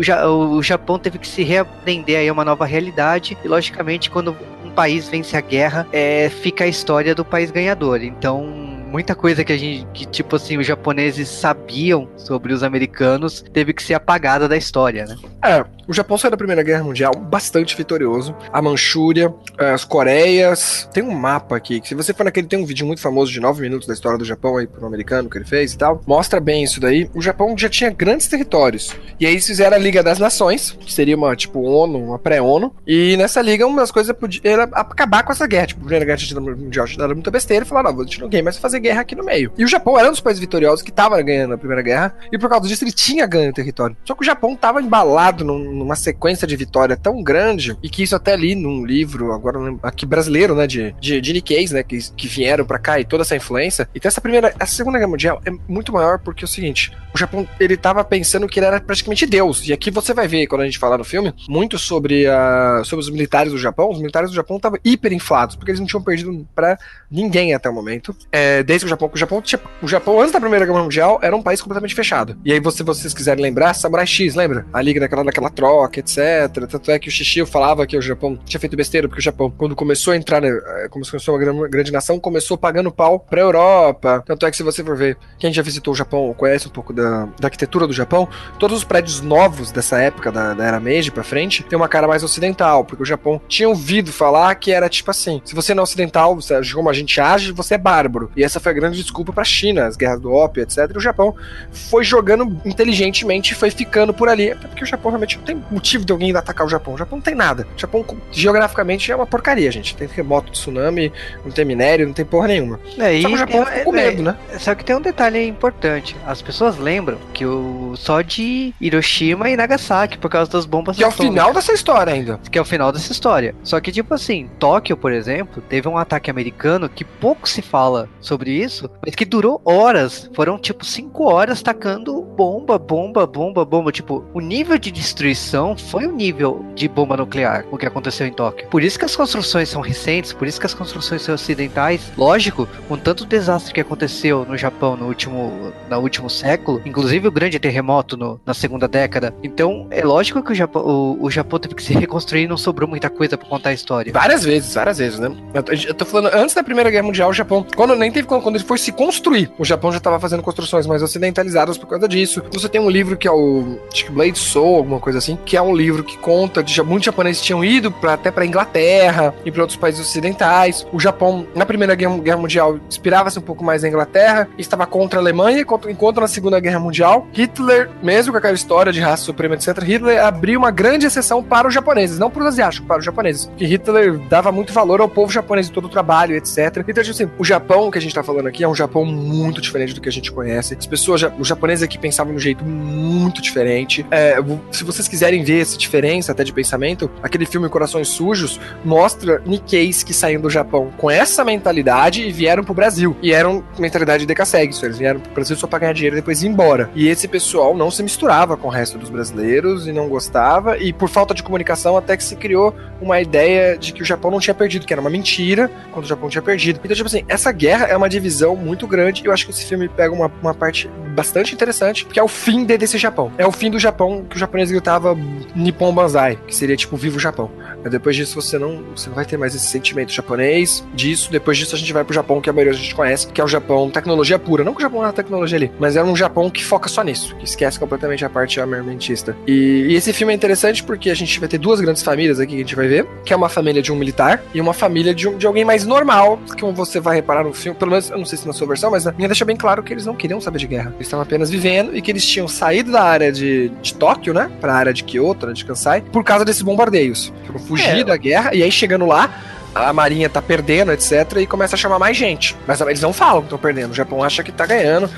o 0.55 0.63
Japão 0.63 0.99
teve 0.99 1.17
que 1.17 1.27
se 1.27 1.43
reaprender 1.43 2.29
a 2.29 2.33
uma 2.33 2.45
nova 2.45 2.65
realidade 2.65 3.37
e 3.43 3.47
logicamente 3.47 4.09
quando 4.09 4.35
um 4.65 4.71
país 4.71 5.09
vence 5.09 5.35
a 5.35 5.41
guerra 5.41 5.87
é, 5.91 6.29
fica 6.29 6.63
a 6.63 6.67
história 6.67 7.15
do 7.15 7.25
país 7.25 7.51
ganhador. 7.51 8.03
Então 8.03 8.43
muita 8.87 9.13
coisa 9.13 9.43
que 9.43 9.51
a 9.51 9.57
gente 9.57 9.85
que 9.93 10.05
tipo 10.05 10.35
assim 10.35 10.57
os 10.57 10.65
japoneses 10.65 11.27
sabiam 11.27 12.07
sobre 12.15 12.53
os 12.53 12.63
americanos 12.63 13.43
teve 13.53 13.73
que 13.73 13.83
ser 13.83 13.95
apagada 13.95 14.47
da 14.47 14.55
história 14.55 15.05
né? 15.05 15.17
É, 15.43 15.65
o 15.87 15.93
Japão 15.93 16.17
saiu 16.17 16.31
da 16.31 16.37
Primeira 16.37 16.63
Guerra 16.63 16.83
Mundial 16.83 17.11
bastante 17.15 17.75
vitorioso. 17.75 18.35
A 18.51 18.61
Manchúria, 18.61 19.33
as 19.57 19.83
Coreias. 19.83 20.89
Tem 20.93 21.03
um 21.03 21.11
mapa 21.11 21.55
aqui, 21.55 21.79
que 21.79 21.87
se 21.89 21.95
você 21.95 22.13
for 22.13 22.23
naquele, 22.23 22.47
tem 22.47 22.59
um 22.59 22.65
vídeo 22.65 22.85
muito 22.85 23.01
famoso 23.01 23.31
de 23.31 23.39
9 23.39 23.61
minutos 23.61 23.87
da 23.87 23.93
história 23.93 24.17
do 24.17 24.25
Japão 24.25 24.57
aí, 24.57 24.67
pro 24.67 24.85
americano 24.85 25.29
que 25.29 25.37
ele 25.37 25.45
fez 25.45 25.73
e 25.73 25.77
tal. 25.77 26.01
Mostra 26.05 26.39
bem 26.39 26.63
isso 26.63 26.79
daí. 26.79 27.09
O 27.13 27.21
Japão 27.21 27.57
já 27.57 27.69
tinha 27.69 27.89
grandes 27.89 28.27
territórios. 28.27 28.95
E 29.19 29.25
aí 29.25 29.33
eles 29.33 29.45
fizeram 29.47 29.75
a 29.75 29.79
Liga 29.79 30.01
das 30.03 30.19
Nações, 30.19 30.71
que 30.79 30.91
seria 30.93 31.15
uma, 31.15 31.35
tipo, 31.35 31.59
ONU, 31.61 31.97
uma 32.03 32.19
pré-ONU. 32.19 32.73
E 32.85 33.15
nessa 33.17 33.41
liga, 33.41 33.65
uma 33.65 33.81
das 33.81 33.91
coisas 33.91 34.15
era 34.43 34.63
acabar 34.63 35.23
com 35.23 35.31
essa 35.31 35.47
guerra. 35.47 35.67
Tipo, 35.67 35.81
a 35.81 35.85
Primeira 35.87 36.05
Guerra 36.05 36.41
Mundial 36.41 36.85
dado 36.97 37.13
muita 37.13 37.31
besteira 37.31 37.63
e 37.65 37.67
falaram, 37.67 37.93
não, 37.93 38.01
a 38.01 38.03
gente 38.03 38.19
não 38.21 38.29
ganha 38.29 38.43
mais 38.43 38.57
fazer 38.57 38.79
guerra 38.79 39.01
aqui 39.01 39.15
no 39.15 39.23
meio. 39.23 39.51
E 39.57 39.63
o 39.63 39.67
Japão 39.67 39.97
era 39.99 40.07
um 40.07 40.11
dos 40.11 40.21
países 40.21 40.39
vitoriosos 40.39 40.81
que 40.81 40.91
tava 40.91 41.21
ganhando 41.21 41.53
a 41.53 41.57
Primeira 41.57 41.81
Guerra. 41.81 42.15
E 42.31 42.37
por 42.37 42.49
causa 42.49 42.67
disso, 42.67 42.83
ele 42.83 42.91
tinha 42.91 43.25
ganho 43.25 43.53
território. 43.53 43.95
Só 44.05 44.13
que 44.15 44.21
o 44.21 44.25
Japão 44.25 44.55
tava 44.55 44.81
embalado 44.81 45.43
num- 45.43 45.76
numa 45.77 45.95
sequência 45.95 46.47
de 46.47 46.55
vitória 46.55 46.97
tão 46.97 47.23
grande, 47.23 47.77
e 47.81 47.89
que 47.89 48.03
isso 48.03 48.15
até 48.15 48.35
li 48.35 48.55
num 48.55 48.85
livro, 48.85 49.31
agora 49.31 49.59
aqui 49.83 50.05
brasileiro, 50.05 50.55
né, 50.55 50.67
de, 50.67 50.93
de, 50.99 51.21
de 51.21 51.33
Nikkeis, 51.33 51.71
né, 51.71 51.83
que, 51.83 51.97
que 52.11 52.27
vieram 52.27 52.65
pra 52.65 52.79
cá 52.79 52.99
e 52.99 53.05
toda 53.05 53.23
essa 53.23 53.35
influência. 53.35 53.87
Então 53.93 54.09
essa 54.09 54.21
primeira, 54.21 54.53
a 54.59 54.65
Segunda 54.65 54.97
Guerra 54.97 55.11
Mundial 55.11 55.41
é 55.45 55.51
muito 55.67 55.91
maior 55.93 56.19
porque 56.19 56.43
é 56.43 56.47
o 56.47 56.49
seguinte, 56.49 56.91
o 57.13 57.17
Japão, 57.17 57.47
ele 57.59 57.77
tava 57.77 58.03
pensando 58.03 58.47
que 58.47 58.59
ele 58.59 58.65
era 58.65 58.81
praticamente 58.81 59.25
Deus, 59.25 59.67
e 59.67 59.73
aqui 59.73 59.91
você 59.91 60.13
vai 60.13 60.27
ver, 60.27 60.47
quando 60.47 60.61
a 60.61 60.65
gente 60.65 60.79
falar 60.79 60.97
no 60.97 61.03
filme, 61.03 61.33
muito 61.47 61.77
sobre, 61.77 62.27
a, 62.27 62.81
sobre 62.83 63.03
os 63.03 63.09
militares 63.09 63.51
do 63.51 63.57
Japão, 63.57 63.91
os 63.91 63.99
militares 63.99 64.29
do 64.29 64.35
Japão 64.35 64.57
estavam 64.57 64.79
hiperinflados, 64.83 65.55
porque 65.55 65.71
eles 65.71 65.79
não 65.79 65.87
tinham 65.87 66.01
perdido 66.01 66.47
pra 66.55 66.77
ninguém 67.09 67.53
até 67.53 67.69
o 67.69 67.73
momento, 67.73 68.15
é, 68.31 68.63
desde 68.63 68.85
que 68.85 68.87
o 68.87 68.89
Japão, 68.89 69.11
o 69.13 69.17
Japão, 69.17 69.43
o 69.81 69.87
Japão 69.87 70.19
antes 70.19 70.31
da 70.31 70.39
Primeira 70.39 70.65
Guerra 70.65 70.83
Mundial 70.83 71.19
era 71.21 71.35
um 71.35 71.41
país 71.41 71.61
completamente 71.61 71.95
fechado. 71.95 72.37
E 72.43 72.51
aí, 72.51 72.61
se 72.71 72.83
vocês 72.83 73.13
quiserem 73.13 73.43
lembrar, 73.43 73.73
Samurai 73.73 74.05
X, 74.05 74.35
lembra? 74.35 74.65
A 74.73 74.81
liga 74.81 74.99
daquela, 74.99 75.23
daquela 75.23 75.49
tropa 75.49 75.66
troca, 75.67 75.99
etc. 75.99 76.67
Tanto 76.69 76.91
é 76.91 76.97
que 76.97 77.09
o 77.09 77.11
Shishio 77.11 77.45
falava 77.45 77.85
que 77.85 77.97
o 77.97 78.01
Japão 78.01 78.37
tinha 78.45 78.59
feito 78.59 78.77
besteira, 78.77 79.07
porque 79.07 79.19
o 79.19 79.23
Japão, 79.23 79.51
quando 79.55 79.75
começou 79.75 80.13
a 80.13 80.17
entrar, 80.17 80.41
né, 80.41 80.49
começou 80.89 81.35
uma 81.35 81.67
grande, 81.67 81.91
nação, 81.91 82.19
começou 82.19 82.57
pagando 82.57 82.91
pau 82.91 83.19
pra 83.19 83.41
Europa. 83.41 84.23
Tanto 84.25 84.45
é 84.45 84.51
que 84.51 84.57
se 84.57 84.63
você 84.63 84.83
for 84.83 84.95
ver, 84.95 85.17
quem 85.37 85.51
já 85.51 85.61
visitou 85.61 85.93
o 85.93 85.97
Japão 85.97 86.19
ou 86.21 86.33
conhece 86.33 86.67
um 86.67 86.71
pouco 86.71 86.93
da, 86.93 87.27
da 87.39 87.47
arquitetura 87.47 87.85
do 87.85 87.93
Japão, 87.93 88.27
todos 88.57 88.77
os 88.77 88.83
prédios 88.83 89.21
novos 89.21 89.71
dessa 89.71 89.99
época, 89.99 90.31
da, 90.31 90.53
da 90.53 90.65
era 90.65 90.79
Meiji 90.79 91.11
pra 91.11 91.23
frente, 91.23 91.63
tem 91.63 91.77
uma 91.77 91.87
cara 91.87 92.07
mais 92.07 92.23
ocidental, 92.23 92.85
porque 92.85 93.03
o 93.03 93.05
Japão 93.05 93.41
tinha 93.47 93.67
ouvido 93.67 94.11
falar 94.11 94.55
que 94.55 94.71
era 94.71 94.87
tipo 94.87 95.11
assim, 95.11 95.41
se 95.43 95.53
você 95.53 95.73
não 95.73 95.81
é 95.81 95.83
ocidental, 95.83 96.35
você 96.35 96.57
como 96.73 96.89
a 96.89 96.93
gente 96.93 97.19
age, 97.19 97.51
você 97.51 97.75
é 97.75 97.77
bárbaro. 97.77 98.31
E 98.35 98.43
essa 98.43 98.59
foi 98.59 98.71
a 98.71 98.75
grande 98.75 99.01
desculpa 99.01 99.33
pra 99.33 99.43
China, 99.43 99.85
as 99.85 99.95
guerras 99.95 100.21
do 100.21 100.31
ópio, 100.31 100.63
etc. 100.63 100.91
E 100.93 100.97
o 100.97 101.01
Japão 101.01 101.35
foi 101.71 102.03
jogando 102.03 102.59
inteligentemente 102.65 103.55
foi 103.55 103.71
ficando 103.71 104.13
por 104.13 104.29
ali. 104.29 104.51
Até 104.51 104.67
porque 104.67 104.83
o 104.83 104.87
Japão 104.87 105.11
realmente 105.11 105.37
não 105.37 105.43
tem 105.43 105.56
motivo 105.71 106.05
de 106.05 106.11
alguém 106.11 106.35
atacar 106.35 106.65
o 106.65 106.69
Japão. 106.69 106.93
O 106.93 106.97
Japão 106.97 107.17
não 107.17 107.23
tem 107.23 107.35
nada. 107.35 107.67
O 107.75 107.79
Japão, 107.79 108.05
geograficamente, 108.31 109.11
é 109.11 109.15
uma 109.15 109.25
porcaria, 109.25 109.71
gente. 109.71 109.95
Tem 109.95 110.07
terremoto, 110.07 110.51
tsunami, 110.51 111.11
não 111.43 111.51
tem 111.51 111.65
minério, 111.65 112.05
não 112.05 112.13
tem 112.13 112.25
porra 112.25 112.47
nenhuma. 112.47 112.79
É, 112.97 113.21
Só 113.21 113.27
que 113.29 113.33
o 113.33 113.37
Japão 113.37 113.65
tem- 113.65 113.73
ficou 113.77 113.93
com 113.93 113.99
é, 113.99 114.03
medo, 114.09 114.23
né? 114.23 114.37
Só 114.59 114.75
que 114.75 114.83
tem 114.85 114.95
um 114.95 115.01
detalhe 115.01 115.45
importante. 115.45 116.15
As 116.25 116.41
pessoas 116.41 116.77
lembram 116.77 117.17
que 117.33 117.45
o 117.45 117.93
só 117.95 118.21
de 118.21 118.73
Hiroshima 118.79 119.49
e 119.49 119.55
Nagasaki 119.57 120.17
por 120.17 120.29
causa 120.29 120.51
das 120.51 120.65
bombas 120.65 120.95
Que 120.97 121.03
é 121.03 121.07
o 121.07 121.11
final 121.11 121.53
dessa 121.53 121.73
história 121.73 122.13
ainda. 122.13 122.39
que 122.51 122.57
é 122.57 122.61
o 122.61 122.65
final 122.65 122.91
dessa 122.91 123.11
história. 123.11 123.55
Só 123.63 123.79
que, 123.79 123.91
tipo 123.91 124.13
assim, 124.13 124.49
Tóquio, 124.59 124.95
por 124.97 125.11
exemplo, 125.11 125.61
teve 125.67 125.87
um 125.87 125.97
ataque 125.97 126.29
americano 126.29 126.87
que 126.89 127.03
pouco 127.03 127.47
se 127.47 127.61
fala 127.61 128.07
sobre 128.19 128.51
isso, 128.51 128.89
mas 129.05 129.15
que 129.15 129.25
durou 129.25 129.61
horas. 129.65 130.29
Foram, 130.33 130.57
tipo, 130.57 130.85
cinco 130.85 131.25
horas 131.25 131.61
tacando 131.61 132.21
bomba, 132.21 132.77
bomba, 132.77 133.25
bomba, 133.25 133.65
bomba. 133.65 133.91
Tipo, 133.91 134.23
o 134.33 134.39
nível 134.39 134.77
de 134.77 134.91
destruição 134.91 135.46
foi 135.77 136.05
o 136.05 136.11
nível 136.11 136.65
de 136.75 136.87
bomba 136.87 137.15
nuclear, 137.17 137.65
o 137.71 137.77
que 137.77 137.85
aconteceu 137.85 138.25
em 138.27 138.31
Tóquio. 138.31 138.67
Por 138.69 138.83
isso 138.83 138.97
que 138.99 139.05
as 139.05 139.15
construções 139.15 139.69
são 139.69 139.81
recentes, 139.81 140.33
por 140.33 140.47
isso 140.47 140.59
que 140.59 140.65
as 140.65 140.73
construções 140.73 141.21
são 141.21 141.33
ocidentais. 141.35 142.11
Lógico, 142.17 142.67
com 142.87 142.97
tanto 142.97 143.25
desastre 143.25 143.73
que 143.73 143.81
aconteceu 143.81 144.45
no 144.47 144.57
Japão 144.57 144.95
no 144.95 145.07
último, 145.07 145.71
no 145.89 145.99
último 145.99 146.29
século, 146.29 146.81
inclusive 146.85 147.27
o 147.27 147.31
grande 147.31 147.59
terremoto 147.59 148.15
no- 148.17 148.39
na 148.45 148.53
segunda 148.53 148.87
década. 148.87 149.33
Então, 149.43 149.87
é 149.91 150.03
lógico 150.03 150.41
que 150.43 150.51
o 150.51 150.55
Japão, 150.55 150.83
o, 150.85 151.25
o 151.25 151.31
Japão 151.31 151.59
teve 151.59 151.75
que 151.75 151.83
se 151.83 151.93
reconstruir 151.93 152.43
e 152.43 152.47
não 152.47 152.57
sobrou 152.57 152.87
muita 152.89 153.09
coisa 153.09 153.37
pra 153.37 153.47
contar 153.47 153.69
a 153.69 153.73
história. 153.73 154.11
Várias 154.13 154.43
vezes, 154.43 154.73
várias 154.75 154.97
vezes, 154.97 155.19
né? 155.19 155.31
Eu 155.53 155.63
eu 155.87 155.93
tô 155.93 156.05
falando, 156.05 156.33
antes 156.33 156.53
da 156.55 156.63
Primeira 156.63 156.89
Guerra 156.89 157.03
Mundial, 157.03 157.29
o 157.29 157.33
Japão, 157.33 157.65
quando 157.75 157.95
nem 157.95 158.11
teve 158.11 158.27
quando 158.27 158.55
ele 158.55 158.63
foi 158.63 158.77
se 158.77 158.91
construir, 158.91 159.49
o 159.57 159.63
Japão 159.65 159.91
já 159.91 159.99
tava 159.99 160.19
fazendo 160.19 160.41
construções 160.41 160.85
mais 160.87 161.01
ocidentalizadas 161.01 161.77
por 161.77 161.87
causa 161.87 162.07
disso. 162.07 162.41
Você 162.51 162.67
tem 162.69 162.79
um 162.81 162.89
livro 162.89 163.15
que 163.17 163.27
é 163.27 163.31
o 163.31 163.77
Blade 164.09 164.37
Soul, 164.37 164.77
alguma 164.77 164.99
coisa 164.99 165.17
assim, 165.19 165.36
que 165.45 165.55
é 165.57 165.61
um 165.61 165.75
livro 165.75 166.03
que 166.03 166.17
conta 166.17 166.63
já- 166.65 166.83
muitos 166.83 167.05
japoneses 167.05 167.41
tinham 167.41 167.63
ido 167.63 167.91
pra, 167.91 168.13
até 168.13 168.31
pra 168.31 168.45
Inglaterra 168.45 169.33
e 169.45 169.51
pra 169.51 169.61
outros 169.61 169.77
países 169.77 170.01
ocidentais. 170.01 170.85
O 170.91 170.99
Japão, 170.99 171.47
na 171.55 171.65
Primeira 171.65 171.95
Guerra, 171.95 172.37
Mundial, 172.37 172.79
inspirava-se 172.87 173.39
um 173.39 173.41
pouco 173.41 173.63
mais 173.63 173.81
na 173.83 173.89
Inglaterra, 173.89 174.47
estava 174.57 174.85
contra 174.85 175.19
a 175.19 175.21
Alemanha, 175.21 175.61
enquanto, 175.61 176.19
na 176.21 176.27
Segunda 176.27 176.59
Guerra 176.59 176.79
Mundial, 176.79 177.27
Hitler, 177.33 177.89
mesmo 178.01 178.31
com 178.31 178.37
aquela 178.37 178.53
história 178.53 178.91
de 178.91 178.99
raça 178.99 179.23
suprema, 179.23 179.55
etc., 179.55 179.79
Hitler 179.83 180.23
abriu 180.23 180.59
uma 180.59 180.71
grande 180.71 181.05
exceção 181.05 181.43
para 181.43 181.67
os 181.67 181.73
japoneses, 181.73 182.19
não 182.19 182.29
para 182.29 182.41
os 182.41 182.47
asiáticos, 182.47 182.87
para 182.87 182.99
os 182.99 183.05
japoneses. 183.05 183.45
Porque 183.45 183.65
Hitler 183.65 184.17
dava 184.29 184.51
muito 184.51 184.73
valor 184.73 185.01
ao 185.01 185.07
povo 185.09 185.31
japonês 185.31 185.67
e 185.67 185.71
todo 185.71 185.85
o 185.85 185.89
trabalho, 185.89 186.35
etc. 186.35 186.57
Então, 186.87 187.03
tipo 187.03 187.11
assim, 187.11 187.29
o 187.37 187.43
Japão 187.43 187.89
que 187.91 187.97
a 187.97 188.01
gente 188.01 188.13
tá 188.13 188.23
falando 188.23 188.47
aqui 188.47 188.63
é 188.63 188.67
um 188.67 188.75
Japão 188.75 189.05
muito 189.05 189.61
diferente 189.61 189.93
do 189.93 190.01
que 190.01 190.09
a 190.09 190.11
gente 190.11 190.31
conhece. 190.31 190.75
As 190.77 190.85
pessoas, 190.85 191.21
os 191.39 191.47
japoneses 191.47 191.83
aqui 191.83 191.97
pensavam 191.97 192.31
de 192.33 192.37
um 192.37 192.39
jeito 192.41 192.63
muito 192.65 193.41
diferente. 193.41 194.05
É, 194.11 194.37
se 194.71 194.83
vocês 194.83 195.07
quiserem 195.07 195.16
ver 195.43 195.61
essa 195.61 195.77
diferença 195.77 196.31
até 196.31 196.43
de 196.43 196.53
pensamento, 196.53 197.09
aquele 197.21 197.45
filme 197.45 197.69
Corações 197.69 198.07
Sujos 198.09 198.59
mostra 198.83 199.41
Nikkeis 199.45 200.03
que 200.03 200.13
saíram 200.13 200.41
do 200.41 200.49
Japão 200.49 200.91
com 200.97 201.09
essa 201.09 201.43
mentalidade 201.43 202.21
e 202.21 202.31
vieram 202.31 202.63
pro 202.63 202.73
Brasil. 202.73 203.15
E 203.21 203.31
eram 203.33 203.63
mentalidade 203.77 204.21
de 204.21 204.27
Decassegues, 204.27 204.81
eles 204.83 204.97
vieram 204.97 205.19
pro 205.19 205.33
Brasil 205.33 205.55
só 205.55 205.67
pra 205.67 205.79
ganhar 205.79 205.93
dinheiro 205.93 206.15
e 206.15 206.19
depois 206.19 206.41
ir 206.43 206.47
embora. 206.47 206.89
E 206.95 207.07
esse 207.07 207.27
pessoal 207.27 207.75
não 207.75 207.89
se 207.91 208.01
misturava 208.03 208.55
com 208.57 208.67
o 208.67 208.71
resto 208.71 208.97
dos 208.97 209.09
brasileiros 209.09 209.87
e 209.87 209.91
não 209.91 210.07
gostava, 210.07 210.77
e 210.77 210.91
por 210.93 211.09
falta 211.09 211.33
de 211.33 211.43
comunicação 211.43 211.97
até 211.97 212.15
que 212.15 212.23
se 212.23 212.35
criou 212.35 212.73
uma 213.01 213.19
ideia 213.21 213.77
de 213.77 213.93
que 213.93 214.01
o 214.01 214.05
Japão 214.05 214.31
não 214.31 214.39
tinha 214.39 214.53
perdido, 214.53 214.85
que 214.85 214.93
era 214.93 215.01
uma 215.01 215.09
mentira 215.09 215.69
quando 215.91 216.05
o 216.05 216.07
Japão 216.07 216.29
tinha 216.29 216.41
perdido. 216.41 216.79
Então, 216.83 216.95
tipo 216.95 217.07
assim, 217.07 217.23
essa 217.27 217.51
guerra 217.51 217.85
é 217.87 217.95
uma 217.95 218.09
divisão 218.09 218.55
muito 218.55 218.87
grande 218.87 219.21
e 219.23 219.27
eu 219.27 219.33
acho 219.33 219.45
que 219.45 219.51
esse 219.51 219.65
filme 219.65 219.87
pega 219.87 220.13
uma, 220.13 220.31
uma 220.41 220.53
parte 220.53 220.89
bastante 221.15 221.53
interessante, 221.53 222.05
que 222.05 222.19
é 222.19 222.23
o 222.23 222.27
fim 222.27 222.63
de- 222.65 222.77
desse 222.77 222.97
Japão. 222.97 223.31
É 223.37 223.45
o 223.45 223.51
fim 223.51 223.69
do 223.71 223.79
Japão 223.79 224.25
que 224.29 224.35
o 224.35 224.39
japonês 224.39 224.71
gritava 224.71 225.06
Nippon 225.55 225.93
Banzai, 225.93 226.37
que 226.47 226.55
seria 226.55 226.75
tipo 226.75 226.97
Viva 226.97 227.17
o 227.17 227.19
Japão. 227.19 227.49
Mas 227.83 227.91
depois 227.91 228.15
disso 228.15 228.39
você 228.39 228.57
não, 228.57 228.83
você 228.95 229.09
não 229.09 229.15
vai 229.15 229.25
ter 229.25 229.37
mais 229.37 229.55
esse 229.55 229.67
sentimento 229.67 230.11
japonês 230.11 230.83
disso. 230.93 231.31
Depois 231.31 231.57
disso 231.57 231.75
a 231.75 231.77
gente 231.77 231.91
vai 231.93 232.03
pro 232.03 232.13
Japão 232.13 232.41
que 232.41 232.49
a 232.49 232.53
maioria 232.53 232.73
a 232.73 232.81
gente 232.81 232.93
conhece, 232.93 233.27
que 233.27 233.39
é 233.39 233.43
o 233.43 233.47
Japão 233.47 233.89
tecnologia 233.89 234.37
pura. 234.39 234.63
Não 234.63 234.73
que 234.73 234.79
o 234.79 234.81
Japão 234.81 235.01
não 235.01 235.09
é 235.09 235.11
tecnologia 235.11 235.57
ali, 235.57 235.71
mas 235.79 235.95
é 235.95 236.03
um 236.03 236.15
Japão 236.15 236.49
que 236.49 236.63
foca 236.63 236.89
só 236.89 237.03
nisso, 237.03 237.35
que 237.35 237.45
esquece 237.45 237.79
completamente 237.79 238.25
a 238.25 238.29
parte 238.29 238.59
armamentista. 238.59 239.35
E, 239.47 239.87
e 239.89 239.95
esse 239.95 240.13
filme 240.13 240.33
é 240.33 240.35
interessante 240.35 240.83
porque 240.83 241.09
a 241.09 241.15
gente 241.15 241.39
vai 241.39 241.47
ter 241.47 241.57
duas 241.57 241.79
grandes 241.79 242.03
famílias 242.03 242.39
aqui 242.39 242.51
que 242.51 242.55
a 242.55 242.59
gente 242.59 242.75
vai 242.75 242.87
ver, 242.87 243.07
que 243.25 243.33
é 243.33 243.35
uma 243.35 243.49
família 243.49 243.81
de 243.81 243.91
um 243.91 243.95
militar 243.95 244.43
e 244.53 244.61
uma 244.61 244.73
família 244.73 245.13
de, 245.13 245.27
um, 245.27 245.37
de 245.37 245.45
alguém 245.45 245.65
mais 245.65 245.85
normal, 245.85 246.39
que 246.55 246.65
você 246.71 246.99
vai 246.99 247.15
reparar 247.15 247.43
no 247.43 247.53
filme, 247.53 247.77
pelo 247.77 247.91
menos 247.91 248.09
eu 248.09 248.17
não 248.17 248.25
sei 248.25 248.37
se 248.37 248.47
na 248.47 248.53
sua 248.53 248.67
versão, 248.67 248.91
mas 248.91 249.05
na 249.05 249.11
minha 249.11 249.27
deixa 249.27 249.45
bem 249.45 249.55
claro 249.55 249.83
que 249.83 249.93
eles 249.93 250.05
não 250.05 250.15
queriam 250.15 250.39
saber 250.41 250.59
de 250.59 250.67
guerra. 250.67 250.91
Eles 250.95 251.07
estavam 251.07 251.23
apenas 251.23 251.49
vivendo 251.49 251.95
e 251.95 252.01
que 252.01 252.11
eles 252.11 252.25
tinham 252.25 252.47
saído 252.47 252.91
da 252.91 253.03
área 253.03 253.31
de, 253.31 253.69
de 253.81 253.93
Tóquio, 253.93 254.33
né, 254.33 254.49
pra 254.59 254.73
área 254.73 254.93
de 254.93 255.03
Kyoto, 255.03 255.47
né, 255.47 255.53
de 255.53 255.65
Kansai, 255.65 256.01
por 256.01 256.23
causa 256.23 256.43
desses 256.43 256.61
bombardeios. 256.61 257.31
Foram 257.45 257.59
fugir 257.67 257.99
É. 257.99 258.03
da 258.03 258.17
guerra 258.17 258.53
e 258.53 258.63
aí 258.63 258.71
chegando 258.71 259.05
lá, 259.05 259.29
a 259.75 259.93
marinha 259.93 260.29
tá 260.29 260.41
perdendo, 260.41 260.91
etc, 260.91 261.37
e 261.39 261.45
começa 261.45 261.75
a 261.75 261.77
chamar 261.77 261.99
mais 261.99 262.17
gente. 262.17 262.55
Mas 262.65 262.81
eles 262.81 263.01
não 263.01 263.13
falam 263.13 263.41
que 263.41 263.45
estão 263.47 263.59
perdendo. 263.59 263.91
O 263.91 263.93
Japão 263.93 264.23
acha 264.23 264.41
que 264.43 264.51
tá 264.51 264.65
ganhando. 264.65 265.09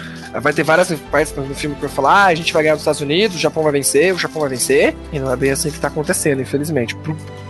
Vai 0.42 0.54
ter 0.54 0.64
várias 0.64 0.92
partes 1.12 1.34
no 1.36 1.56
filme 1.56 1.76
que 1.76 1.82
vai 1.82 1.90
falar: 1.90 2.24
ah, 2.24 2.26
a 2.26 2.36
gente 2.36 2.52
vai 2.54 2.62
ganhar 2.64 2.74
dos 2.76 2.82
Estados 2.82 3.02
Unidos, 3.02 3.36
o 3.38 3.40
Japão 3.40 3.64
vai 3.64 3.72
vencer, 3.72 4.14
o 4.14 4.18
Japão 4.20 4.42
vai 4.42 4.50
vencer. 4.50 4.96
E 5.14 5.20
não 5.20 5.32
é 5.32 5.36
bem 5.36 5.52
assim 5.52 5.72
que 5.72 5.80
tá 5.80 5.88
acontecendo, 5.88 6.42
infelizmente. 6.42 6.96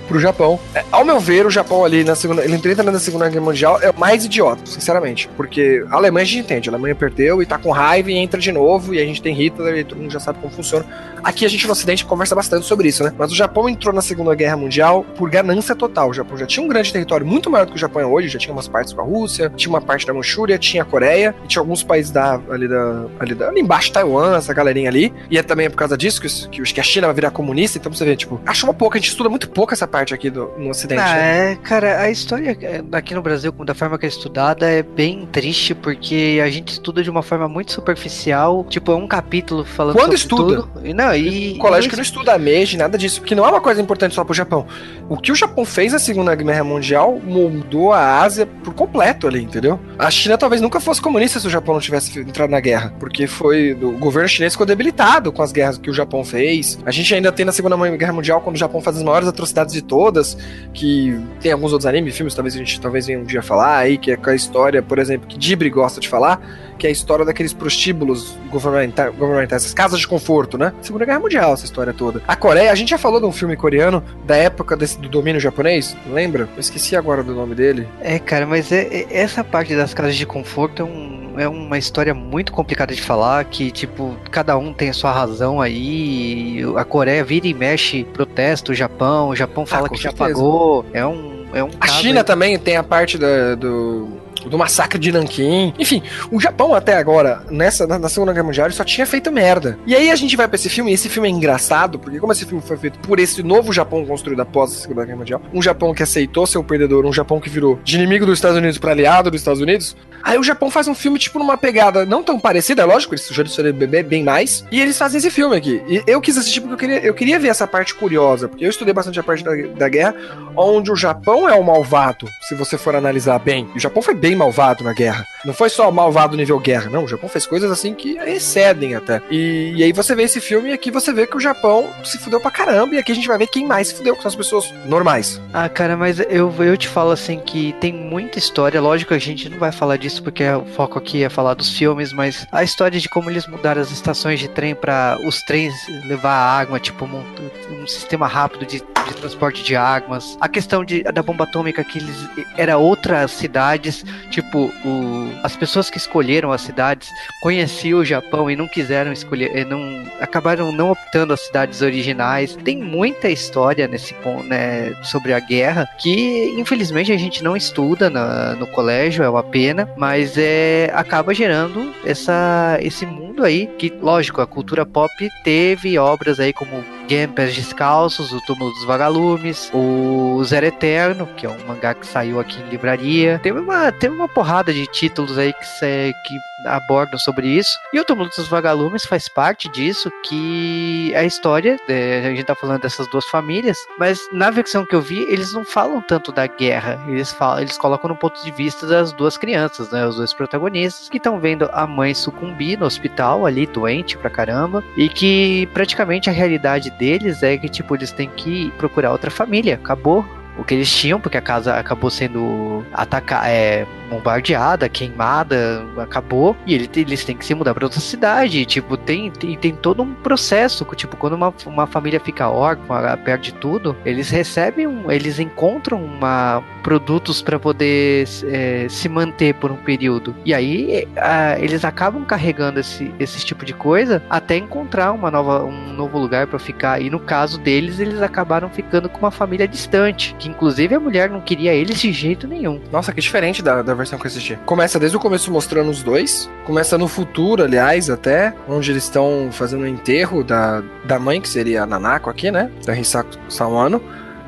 Pro, 0.09 0.19
Japão. 0.19 0.59
É, 0.75 0.83
ao 0.91 1.05
meu 1.05 1.19
ver, 1.19 1.45
o 1.45 1.49
Japão 1.49 1.85
ali 1.85 2.03
na 2.03 2.15
segunda. 2.15 2.43
Ele 2.43 2.55
entra 2.55 2.83
na 2.83 2.99
Segunda 2.99 3.29
Guerra 3.29 3.45
Mundial 3.45 3.79
é 3.81 3.89
o 3.89 3.99
mais 3.99 4.25
idiota, 4.25 4.65
sinceramente. 4.65 5.29
Porque 5.37 5.85
a 5.89 5.95
Alemanha 5.95 6.23
a 6.23 6.27
gente 6.27 6.39
entende, 6.39 6.69
a 6.69 6.71
Alemanha 6.71 6.95
perdeu 6.95 7.41
e 7.41 7.45
tá 7.45 7.57
com 7.57 7.71
raiva 7.71 8.11
e 8.11 8.15
entra 8.15 8.39
de 8.39 8.51
novo, 8.51 8.93
e 8.93 8.99
a 8.99 9.05
gente 9.05 9.21
tem 9.21 9.33
Hitler 9.33 9.77
e 9.77 9.83
todo 9.83 9.99
mundo 9.99 10.11
já 10.11 10.19
sabe 10.19 10.39
como 10.39 10.51
funciona. 10.51 10.85
Aqui 11.23 11.45
a 11.45 11.49
gente 11.49 11.65
no 11.65 11.73
Ocidente 11.73 12.05
conversa 12.05 12.35
bastante 12.35 12.65
sobre 12.65 12.87
isso, 12.87 13.03
né? 13.03 13.13
Mas 13.17 13.31
o 13.31 13.35
Japão 13.35 13.69
entrou 13.69 13.93
na 13.93 14.01
Segunda 14.01 14.33
Guerra 14.35 14.57
Mundial 14.57 15.05
por 15.15 15.29
ganância 15.29 15.75
total. 15.75 16.09
O 16.09 16.13
Japão 16.13 16.37
já 16.37 16.45
tinha 16.45 16.65
um 16.65 16.67
grande 16.67 16.91
território 16.91 17.25
muito 17.25 17.49
maior 17.49 17.65
do 17.65 17.71
que 17.71 17.77
o 17.77 17.79
Japão 17.79 18.01
é 18.01 18.05
hoje, 18.05 18.29
já 18.29 18.39
tinha 18.39 18.53
umas 18.53 18.67
partes 18.67 18.93
com 18.93 19.01
a 19.01 19.03
Rússia, 19.03 19.51
tinha 19.55 19.69
uma 19.69 19.81
parte 19.81 20.07
da 20.07 20.13
Manchúria, 20.13 20.57
tinha 20.57 20.83
a 20.83 20.85
Coreia, 20.85 21.35
e 21.43 21.47
tinha 21.47 21.61
alguns 21.61 21.83
países 21.83 22.11
da, 22.11 22.39
ali, 22.49 22.67
da, 22.67 23.05
ali, 23.19 23.35
da, 23.35 23.49
ali 23.49 23.61
embaixo, 23.61 23.91
Taiwan, 23.91 24.37
essa 24.37 24.53
galerinha 24.53 24.89
ali. 24.89 25.13
E 25.29 25.37
é 25.37 25.43
também 25.43 25.69
por 25.69 25.77
causa 25.77 25.97
disso 25.97 26.21
que, 26.21 26.63
que, 26.63 26.79
a 26.79 26.83
China 26.83 27.07
vai 27.07 27.15
virar 27.15 27.31
comunista, 27.31 27.77
então 27.77 27.91
você 27.91 28.05
vê, 28.05 28.15
tipo, 28.15 28.39
acho 28.45 28.65
uma 28.65 28.73
pouca, 28.73 28.97
a 28.97 29.01
gente 29.01 29.09
estuda 29.09 29.29
muito 29.29 29.49
pouco 29.49 29.73
essa 29.73 29.87
parte 29.87 29.98
aqui 30.13 30.29
do, 30.29 30.51
no 30.57 30.69
Ocidente. 30.69 31.01
Ah, 31.01 31.13
né? 31.15 31.51
é, 31.51 31.55
cara, 31.55 32.01
a 32.01 32.09
história 32.09 32.57
aqui 32.91 33.13
no 33.13 33.21
Brasil, 33.21 33.51
da 33.51 33.73
forma 33.73 33.97
que 33.97 34.05
é 34.05 34.09
estudada, 34.09 34.67
é 34.67 34.83
bem 34.83 35.27
triste, 35.31 35.73
porque 35.75 36.39
a 36.43 36.49
gente 36.49 36.73
estuda 36.73 37.03
de 37.03 37.09
uma 37.09 37.21
forma 37.21 37.47
muito 37.47 37.71
superficial. 37.71 38.65
Tipo, 38.69 38.91
é 38.91 38.95
um 38.95 39.07
capítulo 39.07 39.63
falando 39.65 39.95
Quando 39.95 40.13
estuda? 40.13 40.63
tudo. 40.63 40.87
E, 40.87 40.93
não, 40.93 41.13
e, 41.15 41.53
O 41.53 41.59
colégio 41.59 41.87
e 41.87 41.89
que 41.89 41.95
não 41.95 42.03
estuda 42.03 42.33
a 42.33 42.37
Meiji, 42.37 42.77
nada 42.77 42.97
disso, 42.97 43.21
porque 43.21 43.35
não 43.35 43.45
é 43.45 43.49
uma 43.49 43.61
coisa 43.61 43.81
importante 43.81 44.15
só 44.15 44.23
pro 44.23 44.33
Japão. 44.33 44.65
O 45.09 45.17
que 45.17 45.31
o 45.31 45.35
Japão 45.35 45.65
fez 45.65 45.93
na 45.93 45.99
Segunda 45.99 46.35
Guerra 46.35 46.63
Mundial 46.63 47.19
mudou 47.23 47.93
a 47.93 48.21
Ásia 48.21 48.45
por 48.45 48.73
completo 48.73 49.27
ali, 49.27 49.41
entendeu? 49.41 49.79
A 49.97 50.09
China 50.09 50.37
talvez 50.37 50.61
nunca 50.61 50.79
fosse 50.79 51.01
comunista 51.01 51.39
se 51.39 51.47
o 51.47 51.49
Japão 51.49 51.73
não 51.73 51.81
tivesse 51.81 52.19
entrado 52.19 52.49
na 52.49 52.59
guerra, 52.59 52.93
porque 52.99 53.27
foi 53.27 53.73
o 53.73 53.91
governo 53.97 54.29
chinês 54.29 54.53
ficou 54.53 54.65
debilitado 54.65 55.31
com 55.31 55.41
as 55.41 55.51
guerras 55.51 55.77
que 55.77 55.89
o 55.89 55.93
Japão 55.93 56.23
fez. 56.23 56.79
A 56.85 56.91
gente 56.91 57.13
ainda 57.13 57.31
tem 57.31 57.45
na 57.45 57.51
Segunda 57.51 57.75
Guerra 57.97 58.13
Mundial 58.13 58.41
quando 58.41 58.55
o 58.55 58.59
Japão 58.59 58.81
faz 58.81 58.97
as 58.97 59.03
maiores 59.03 59.27
atrocidades 59.27 59.73
de 59.73 59.81
todas, 59.89 60.37
que 60.73 61.19
tem 61.41 61.51
alguns 61.51 61.73
outros 61.73 61.85
animes, 61.87 62.15
filmes, 62.15 62.33
talvez 62.33 62.55
a 62.55 62.57
gente 62.59 62.79
talvez 62.79 63.07
venha 63.07 63.19
um 63.19 63.23
dia 63.25 63.41
falar 63.41 63.77
aí, 63.79 63.97
que 63.97 64.11
é 64.11 64.17
a 64.23 64.35
história, 64.35 64.81
por 64.81 64.99
exemplo, 64.99 65.27
que 65.27 65.37
Dibri 65.37 65.69
gosta 65.69 65.99
de 65.99 66.07
falar, 66.07 66.39
que 66.77 66.87
é 66.87 66.89
a 66.89 66.93
história 66.93 67.25
daqueles 67.25 67.51
prostíbulos 67.51 68.37
governamentais, 68.49 69.13
governamentais 69.15 69.63
essas 69.63 69.73
casas 69.73 69.99
de 69.99 70.07
conforto, 70.07 70.57
né? 70.57 70.71
Segunda 70.81 71.03
Guerra 71.05 71.19
Mundial, 71.19 71.53
essa 71.53 71.65
história 71.65 71.91
toda. 71.91 72.21
A 72.27 72.35
Coreia, 72.35 72.71
a 72.71 72.75
gente 72.75 72.89
já 72.89 72.97
falou 72.97 73.19
de 73.19 73.25
um 73.25 73.31
filme 73.31 73.57
coreano 73.57 74.01
da 74.25 74.37
época 74.37 74.77
desse- 74.77 74.97
do 74.99 75.09
domínio 75.09 75.41
japonês, 75.41 75.97
lembra? 76.09 76.47
Eu 76.55 76.59
esqueci 76.59 76.95
agora 76.95 77.23
do 77.23 77.33
nome 77.33 77.55
dele. 77.55 77.87
É, 77.99 78.19
cara, 78.19 78.45
mas 78.45 78.71
é, 78.71 78.81
é- 78.87 79.07
essa 79.09 79.43
parte 79.43 79.75
das 79.75 79.93
casas 79.93 80.15
de 80.15 80.25
conforto 80.25 80.83
é, 80.83 80.85
um- 80.85 81.18
é 81.37 81.47
uma 81.47 81.77
história 81.77 82.13
muito 82.13 82.51
complicada 82.51 82.93
de 82.93 83.01
falar, 83.01 83.43
que, 83.45 83.71
tipo, 83.71 84.15
cada 84.31 84.57
um 84.57 84.73
tem 84.73 84.89
a 84.89 84.93
sua 84.93 85.11
razão 85.11 85.59
aí, 85.61 86.61
a 86.75 86.83
Coreia 86.83 87.23
vira 87.23 87.47
e 87.47 87.53
mexe, 87.53 88.03
protesta 88.03 88.71
o 88.71 88.75
Japão, 88.75 89.29
o 89.29 89.35
Japão 89.35 89.65
fala 89.65 89.87
Ah, 89.87 89.89
que 89.89 89.97
já 89.97 90.09
certeza. 90.11 90.29
pagou, 90.33 90.85
é 90.93 91.05
um... 91.05 91.39
É 91.51 91.63
um 91.63 91.69
A 91.79 91.87
China 91.87 92.19
aí- 92.19 92.23
também 92.23 92.59
tem 92.59 92.77
a 92.77 92.83
parte 92.83 93.17
da- 93.17 93.55
do 93.55 94.07
do 94.47 94.57
massacre 94.57 94.99
de 94.99 95.11
Nanquim. 95.11 95.73
Enfim, 95.77 96.01
o 96.31 96.39
Japão 96.39 96.73
até 96.73 96.95
agora, 96.95 97.43
nessa 97.49 97.85
na, 97.87 97.99
na 97.99 98.09
Segunda 98.09 98.33
Guerra 98.33 98.45
Mundial, 98.45 98.71
só 98.71 98.83
tinha 98.83 99.05
feito 99.05 99.31
merda. 99.31 99.77
E 99.85 99.95
aí 99.95 100.11
a 100.11 100.15
gente 100.15 100.35
vai 100.35 100.47
pra 100.47 100.55
esse 100.55 100.69
filme, 100.69 100.91
e 100.91 100.93
esse 100.93 101.09
filme 101.09 101.27
é 101.27 101.31
engraçado, 101.31 101.99
porque 101.99 102.19
como 102.19 102.31
esse 102.31 102.45
filme 102.45 102.63
foi 102.65 102.77
feito 102.77 102.99
por 102.99 103.19
esse 103.19 103.41
novo 103.43 103.73
Japão 103.73 104.05
construído 104.05 104.41
após 104.41 104.71
a 104.71 104.75
Segunda 104.75 105.05
Guerra 105.05 105.17
Mundial, 105.17 105.41
um 105.53 105.61
Japão 105.61 105.93
que 105.93 106.03
aceitou 106.03 106.45
ser 106.45 106.57
o 106.57 106.63
perdedor, 106.63 107.05
um 107.05 107.13
Japão 107.13 107.39
que 107.39 107.49
virou 107.49 107.79
de 107.83 107.95
inimigo 107.95 108.25
dos 108.25 108.37
Estados 108.37 108.57
Unidos 108.57 108.77
para 108.77 108.91
aliado 108.91 109.31
dos 109.31 109.41
Estados 109.41 109.61
Unidos, 109.61 109.95
Aí 110.23 110.37
o 110.37 110.43
Japão 110.43 110.69
faz 110.69 110.87
um 110.87 110.93
filme, 110.93 111.17
tipo, 111.17 111.39
numa 111.39 111.57
pegada 111.57 112.05
não 112.05 112.23
tão 112.23 112.39
parecida, 112.39 112.81
é 112.81 112.85
lógico, 112.85 113.13
eles 113.13 113.23
sobre 113.23 113.71
bebê 113.71 114.03
bem 114.03 114.23
mais. 114.23 114.65
E 114.71 114.79
eles 114.79 114.97
fazem 114.97 115.17
esse 115.17 115.31
filme 115.31 115.55
aqui. 115.55 115.81
E 115.87 116.03
eu 116.05 116.21
quis 116.21 116.37
assistir 116.37 116.61
porque 116.61 116.73
eu 116.73 116.77
queria, 116.77 116.99
eu 116.99 117.13
queria 117.13 117.39
ver 117.39 117.47
essa 117.49 117.67
parte 117.67 117.95
curiosa, 117.95 118.47
porque 118.47 118.65
eu 118.65 118.69
estudei 118.69 118.93
bastante 118.93 119.19
a 119.19 119.23
parte 119.23 119.43
da, 119.43 119.51
da 119.55 119.89
guerra, 119.89 120.15
onde 120.55 120.91
o 120.91 120.95
Japão 120.95 121.47
é 121.47 121.53
o 121.53 121.63
malvado, 121.63 122.27
se 122.41 122.55
você 122.55 122.77
for 122.77 122.95
analisar 122.95 123.39
bem. 123.39 123.69
E 123.73 123.77
o 123.77 123.79
Japão 123.79 124.01
foi 124.01 124.13
bem 124.13 124.28
malvado 124.35 124.83
na 124.83 124.93
guerra. 124.93 125.25
Não 125.45 125.53
foi 125.53 125.69
só 125.69 125.89
malvado 125.91 126.35
nível 126.35 126.59
guerra, 126.59 126.89
não. 126.89 127.05
O 127.05 127.07
Japão 127.07 127.29
fez 127.29 127.45
coisas 127.45 127.71
assim 127.71 127.93
que 127.93 128.17
excedem 128.17 128.95
até. 128.95 129.21
E, 129.29 129.73
e 129.75 129.83
aí 129.83 129.93
você 129.93 130.13
vê 130.13 130.23
esse 130.23 130.41
filme 130.41 130.69
e 130.69 130.73
aqui 130.73 130.91
você 130.91 131.13
vê 131.13 131.25
que 131.25 131.37
o 131.37 131.39
Japão 131.39 131.89
se 132.03 132.17
fudeu 132.17 132.39
pra 132.39 132.51
caramba. 132.51 132.95
E 132.95 132.97
aqui 132.97 133.11
a 133.11 133.15
gente 133.15 133.27
vai 133.27 133.37
ver 133.37 133.47
quem 133.47 133.65
mais 133.65 133.87
se 133.87 133.95
fudeu, 133.95 134.15
que 134.15 134.21
são 134.21 134.29
as 134.29 134.35
pessoas 134.35 134.73
normais. 134.85 135.41
Ah, 135.53 135.69
cara, 135.69 135.95
mas 135.95 136.19
eu, 136.19 136.53
eu 136.59 136.77
te 136.77 136.87
falo 136.87 137.11
assim 137.11 137.39
que 137.39 137.73
tem 137.79 137.93
muita 137.93 138.37
história. 138.37 138.81
Lógico, 138.81 139.13
a 139.13 139.19
gente 139.19 139.49
não 139.49 139.57
vai 139.57 139.71
falar 139.71 139.97
disso 139.97 140.21
porque 140.21 140.43
o 140.49 140.65
foco 140.65 140.99
aqui 140.99 141.23
é 141.23 141.29
falar 141.29 141.53
dos 141.53 141.69
filmes, 141.77 142.11
mas 142.11 142.45
a 142.51 142.63
história 142.63 142.99
de 142.99 143.07
como 143.07 143.29
eles 143.29 143.47
mudaram 143.47 143.81
as 143.81 143.91
estações 143.91 144.39
de 144.39 144.47
trem 144.49 144.75
para 144.75 145.17
os 145.25 145.41
trens 145.43 145.73
levar 146.05 146.33
água, 146.33 146.79
tipo 146.79 147.05
um, 147.05 147.23
um 147.71 147.87
sistema 147.87 148.27
rápido 148.27 148.65
de, 148.65 148.79
de, 148.79 149.13
transporte 149.15 149.63
de 149.63 149.75
águas. 149.75 150.37
A 150.39 150.49
questão 150.49 150.83
de, 150.83 151.03
da 151.03 151.23
bomba 151.23 151.43
atômica 151.45 151.83
que 151.83 151.99
eles 151.99 152.15
era 152.57 152.77
outras 152.77 153.31
cidades, 153.31 154.03
tipo 154.29 154.71
o, 154.85 155.31
as 155.43 155.55
pessoas 155.55 155.89
que 155.89 155.97
escolheram 155.97 156.51
as 156.51 156.61
cidades 156.61 157.09
conheciam 157.41 157.99
o 157.99 158.05
Japão 158.05 158.49
e 158.49 158.55
não 158.55 158.67
quiseram 158.67 159.11
escolher, 159.11 159.65
não 159.65 160.05
acabaram 160.19 160.71
não 160.71 160.91
optando 160.91 161.33
as 161.33 161.41
cidades 161.41 161.81
originais. 161.81 162.55
Tem 162.55 162.77
muita 162.77 163.29
história 163.29 163.87
nesse 163.87 164.13
ponto, 164.15 164.43
né, 164.43 164.93
sobre 165.03 165.33
a 165.33 165.39
guerra 165.39 165.87
que 165.99 166.53
infelizmente 166.57 167.11
a 167.11 167.17
gente 167.17 167.43
não 167.43 167.55
estuda 167.55 168.09
na, 168.09 168.55
no 168.55 168.67
colégio, 168.67 169.23
é 169.23 169.29
uma 169.29 169.43
pena, 169.43 169.89
mas 169.97 170.37
é, 170.37 170.91
acaba 170.93 171.33
gerando 171.33 171.93
essa, 172.05 172.77
esse 172.81 173.05
mundo 173.05 173.43
aí, 173.43 173.67
que, 173.77 173.89
lógico, 174.01 174.41
a 174.41 174.47
cultura 174.47 174.85
pop 174.85 175.11
teve 175.43 175.97
obras 175.97 176.39
aí 176.39 176.53
como 176.53 176.83
Game 177.09 177.33
Pés 177.33 177.55
Descalços, 177.55 178.31
O 178.31 178.39
Túmulo 178.41 178.71
dos 178.71 178.85
Vagalumes, 178.85 179.71
o 179.73 180.43
Zero 180.43 180.67
Eterno, 180.67 181.25
que 181.35 181.43
é 181.43 181.49
um 181.49 181.57
mangá 181.67 181.95
que 181.95 182.05
saiu 182.05 182.39
aqui 182.39 182.61
em 182.61 182.69
livraria. 182.69 183.39
Tem 183.41 183.51
uma, 183.51 183.91
tem 183.91 184.11
uma 184.11 184.27
porrada 184.27 184.71
de 184.71 184.85
títulos 184.85 185.35
aí 185.35 185.51
que, 185.51 186.13
que 186.23 186.37
abordam 186.65 187.19
sobre 187.19 187.47
isso. 187.47 187.77
E 187.93 187.99
o 187.99 188.05
Túmulo 188.05 188.29
dos 188.29 188.47
Vagalumes 188.47 189.05
faz 189.05 189.27
parte 189.27 189.69
disso, 189.69 190.11
que 190.25 191.13
a 191.15 191.23
história, 191.23 191.77
é, 191.87 192.25
a 192.25 192.29
gente 192.29 192.43
tá 192.43 192.55
falando 192.55 192.81
dessas 192.81 193.07
duas 193.09 193.25
famílias, 193.25 193.77
mas 193.97 194.19
na 194.31 194.49
versão 194.49 194.85
que 194.85 194.95
eu 194.95 195.01
vi, 195.01 195.23
eles 195.23 195.53
não 195.53 195.63
falam 195.63 196.01
tanto 196.01 196.31
da 196.31 196.47
guerra, 196.47 196.99
eles, 197.07 197.31
falam, 197.31 197.61
eles 197.61 197.77
colocam 197.77 198.09
no 198.09 198.15
ponto 198.15 198.43
de 198.43 198.51
vista 198.51 198.85
das 198.85 199.11
duas 199.13 199.37
crianças, 199.37 199.89
né, 199.91 200.05
os 200.05 200.17
dois 200.17 200.33
protagonistas, 200.33 201.09
que 201.09 201.17
estão 201.17 201.39
vendo 201.39 201.69
a 201.73 201.85
mãe 201.85 202.13
sucumbir 202.13 202.79
no 202.79 202.85
hospital, 202.85 203.45
ali, 203.45 203.65
doente 203.65 204.17
pra 204.17 204.29
caramba, 204.29 204.83
e 204.97 205.09
que 205.09 205.67
praticamente 205.73 206.29
a 206.29 206.33
realidade 206.33 206.89
deles 206.91 207.43
é 207.43 207.57
que, 207.57 207.69
tipo, 207.69 207.95
eles 207.95 208.11
têm 208.11 208.29
que 208.29 208.71
procurar 208.71 209.11
outra 209.11 209.31
família. 209.31 209.75
Acabou 209.75 210.25
o 210.59 210.63
que 210.63 210.73
eles 210.73 210.93
tinham, 210.93 211.19
porque 211.19 211.37
a 211.37 211.41
casa 211.41 211.75
acabou 211.75 212.09
sendo 212.09 212.83
atacada, 212.93 213.47
é, 213.47 213.85
bombardeada, 214.09 214.89
queimada, 214.89 215.85
acabou, 215.97 216.55
e 216.65 216.73
ele, 216.73 216.89
eles 216.95 217.23
têm 217.23 217.37
que 217.37 217.45
se 217.45 217.53
mudar 217.53 217.73
para 217.73 217.85
outra 217.85 217.99
cidade. 217.99 218.65
Tipo, 218.65 218.97
tem, 218.97 219.31
tem, 219.31 219.57
tem 219.57 219.75
todo 219.75 220.01
um 220.03 220.13
processo. 220.13 220.85
Tipo, 220.95 221.15
quando 221.15 221.33
uma, 221.33 221.53
uma 221.65 221.87
família 221.87 222.19
fica 222.19 222.49
órfã, 222.49 223.17
perde 223.23 223.53
tudo, 223.53 223.95
eles 224.03 224.29
recebem 224.29 224.87
um, 224.87 225.11
eles 225.11 225.39
encontram 225.39 226.03
uma, 226.03 226.63
produtos 226.79 227.41
para 227.41 227.59
poder 227.59 228.27
é, 228.45 228.87
se 228.89 229.07
manter 229.07 229.53
por 229.53 229.71
um 229.71 229.77
período. 229.77 230.35
E 230.43 230.53
aí 230.53 231.07
a, 231.15 231.59
eles 231.59 231.85
acabam 231.85 232.25
carregando 232.25 232.79
esse, 232.79 233.13
esse 233.19 233.45
tipo 233.45 233.63
de 233.63 233.73
coisa 233.73 234.23
até 234.29 234.57
encontrar 234.57 235.11
uma 235.11 235.29
nova, 235.29 235.63
um 235.63 235.93
novo 235.93 236.17
lugar 236.17 236.47
para 236.47 236.57
ficar. 236.57 237.01
E 237.01 237.09
no 237.09 237.19
caso 237.19 237.59
deles, 237.59 237.99
eles 237.99 238.21
acabaram 238.21 238.69
ficando 238.69 239.07
com 239.07 239.19
uma 239.19 239.31
família 239.31 239.67
distante, 239.67 240.35
que 240.39 240.48
inclusive 240.49 240.95
a 240.95 240.99
mulher 240.99 241.29
não 241.29 241.41
queria 241.41 241.73
eles 241.73 241.99
de 241.99 242.11
jeito 242.11 242.47
nenhum. 242.47 242.81
Nossa, 242.91 243.13
que 243.13 243.21
diferente 243.21 243.61
da, 243.61 243.81
da 243.81 243.93
versão 243.93 244.17
que 244.17 244.25
eu 244.25 244.29
assisti. 244.29 244.57
Começa 244.65 244.99
desde 244.99 245.17
o 245.17 245.19
começo 245.19 245.51
mostrando 245.51 245.89
os 245.89 246.03
dois, 246.03 246.49
começa 246.65 246.97
no 246.97 247.07
futuro, 247.07 247.63
aliás, 247.63 248.09
até, 248.09 248.53
onde 248.67 248.91
eles 248.91 249.03
estão 249.03 249.49
fazendo 249.51 249.81
o 249.81 249.87
enterro 249.87 250.43
da, 250.43 250.83
da 251.05 251.19
mãe, 251.19 251.39
que 251.39 251.49
seria 251.49 251.83
a 251.83 251.85
Nanako 251.85 252.29
aqui, 252.29 252.51
né? 252.51 252.71
Da 252.85 252.97
Hisaku 252.97 253.37
Sawano. 253.47 254.01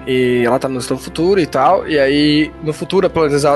E 0.08 0.43
ela 0.46 0.58
tá 0.58 0.67
no 0.67 0.81
futuro 0.81 1.39
e 1.39 1.46
tal. 1.46 1.88
E 1.88 2.00
aí, 2.00 2.51
no 2.63 2.74
futuro, 2.74 3.12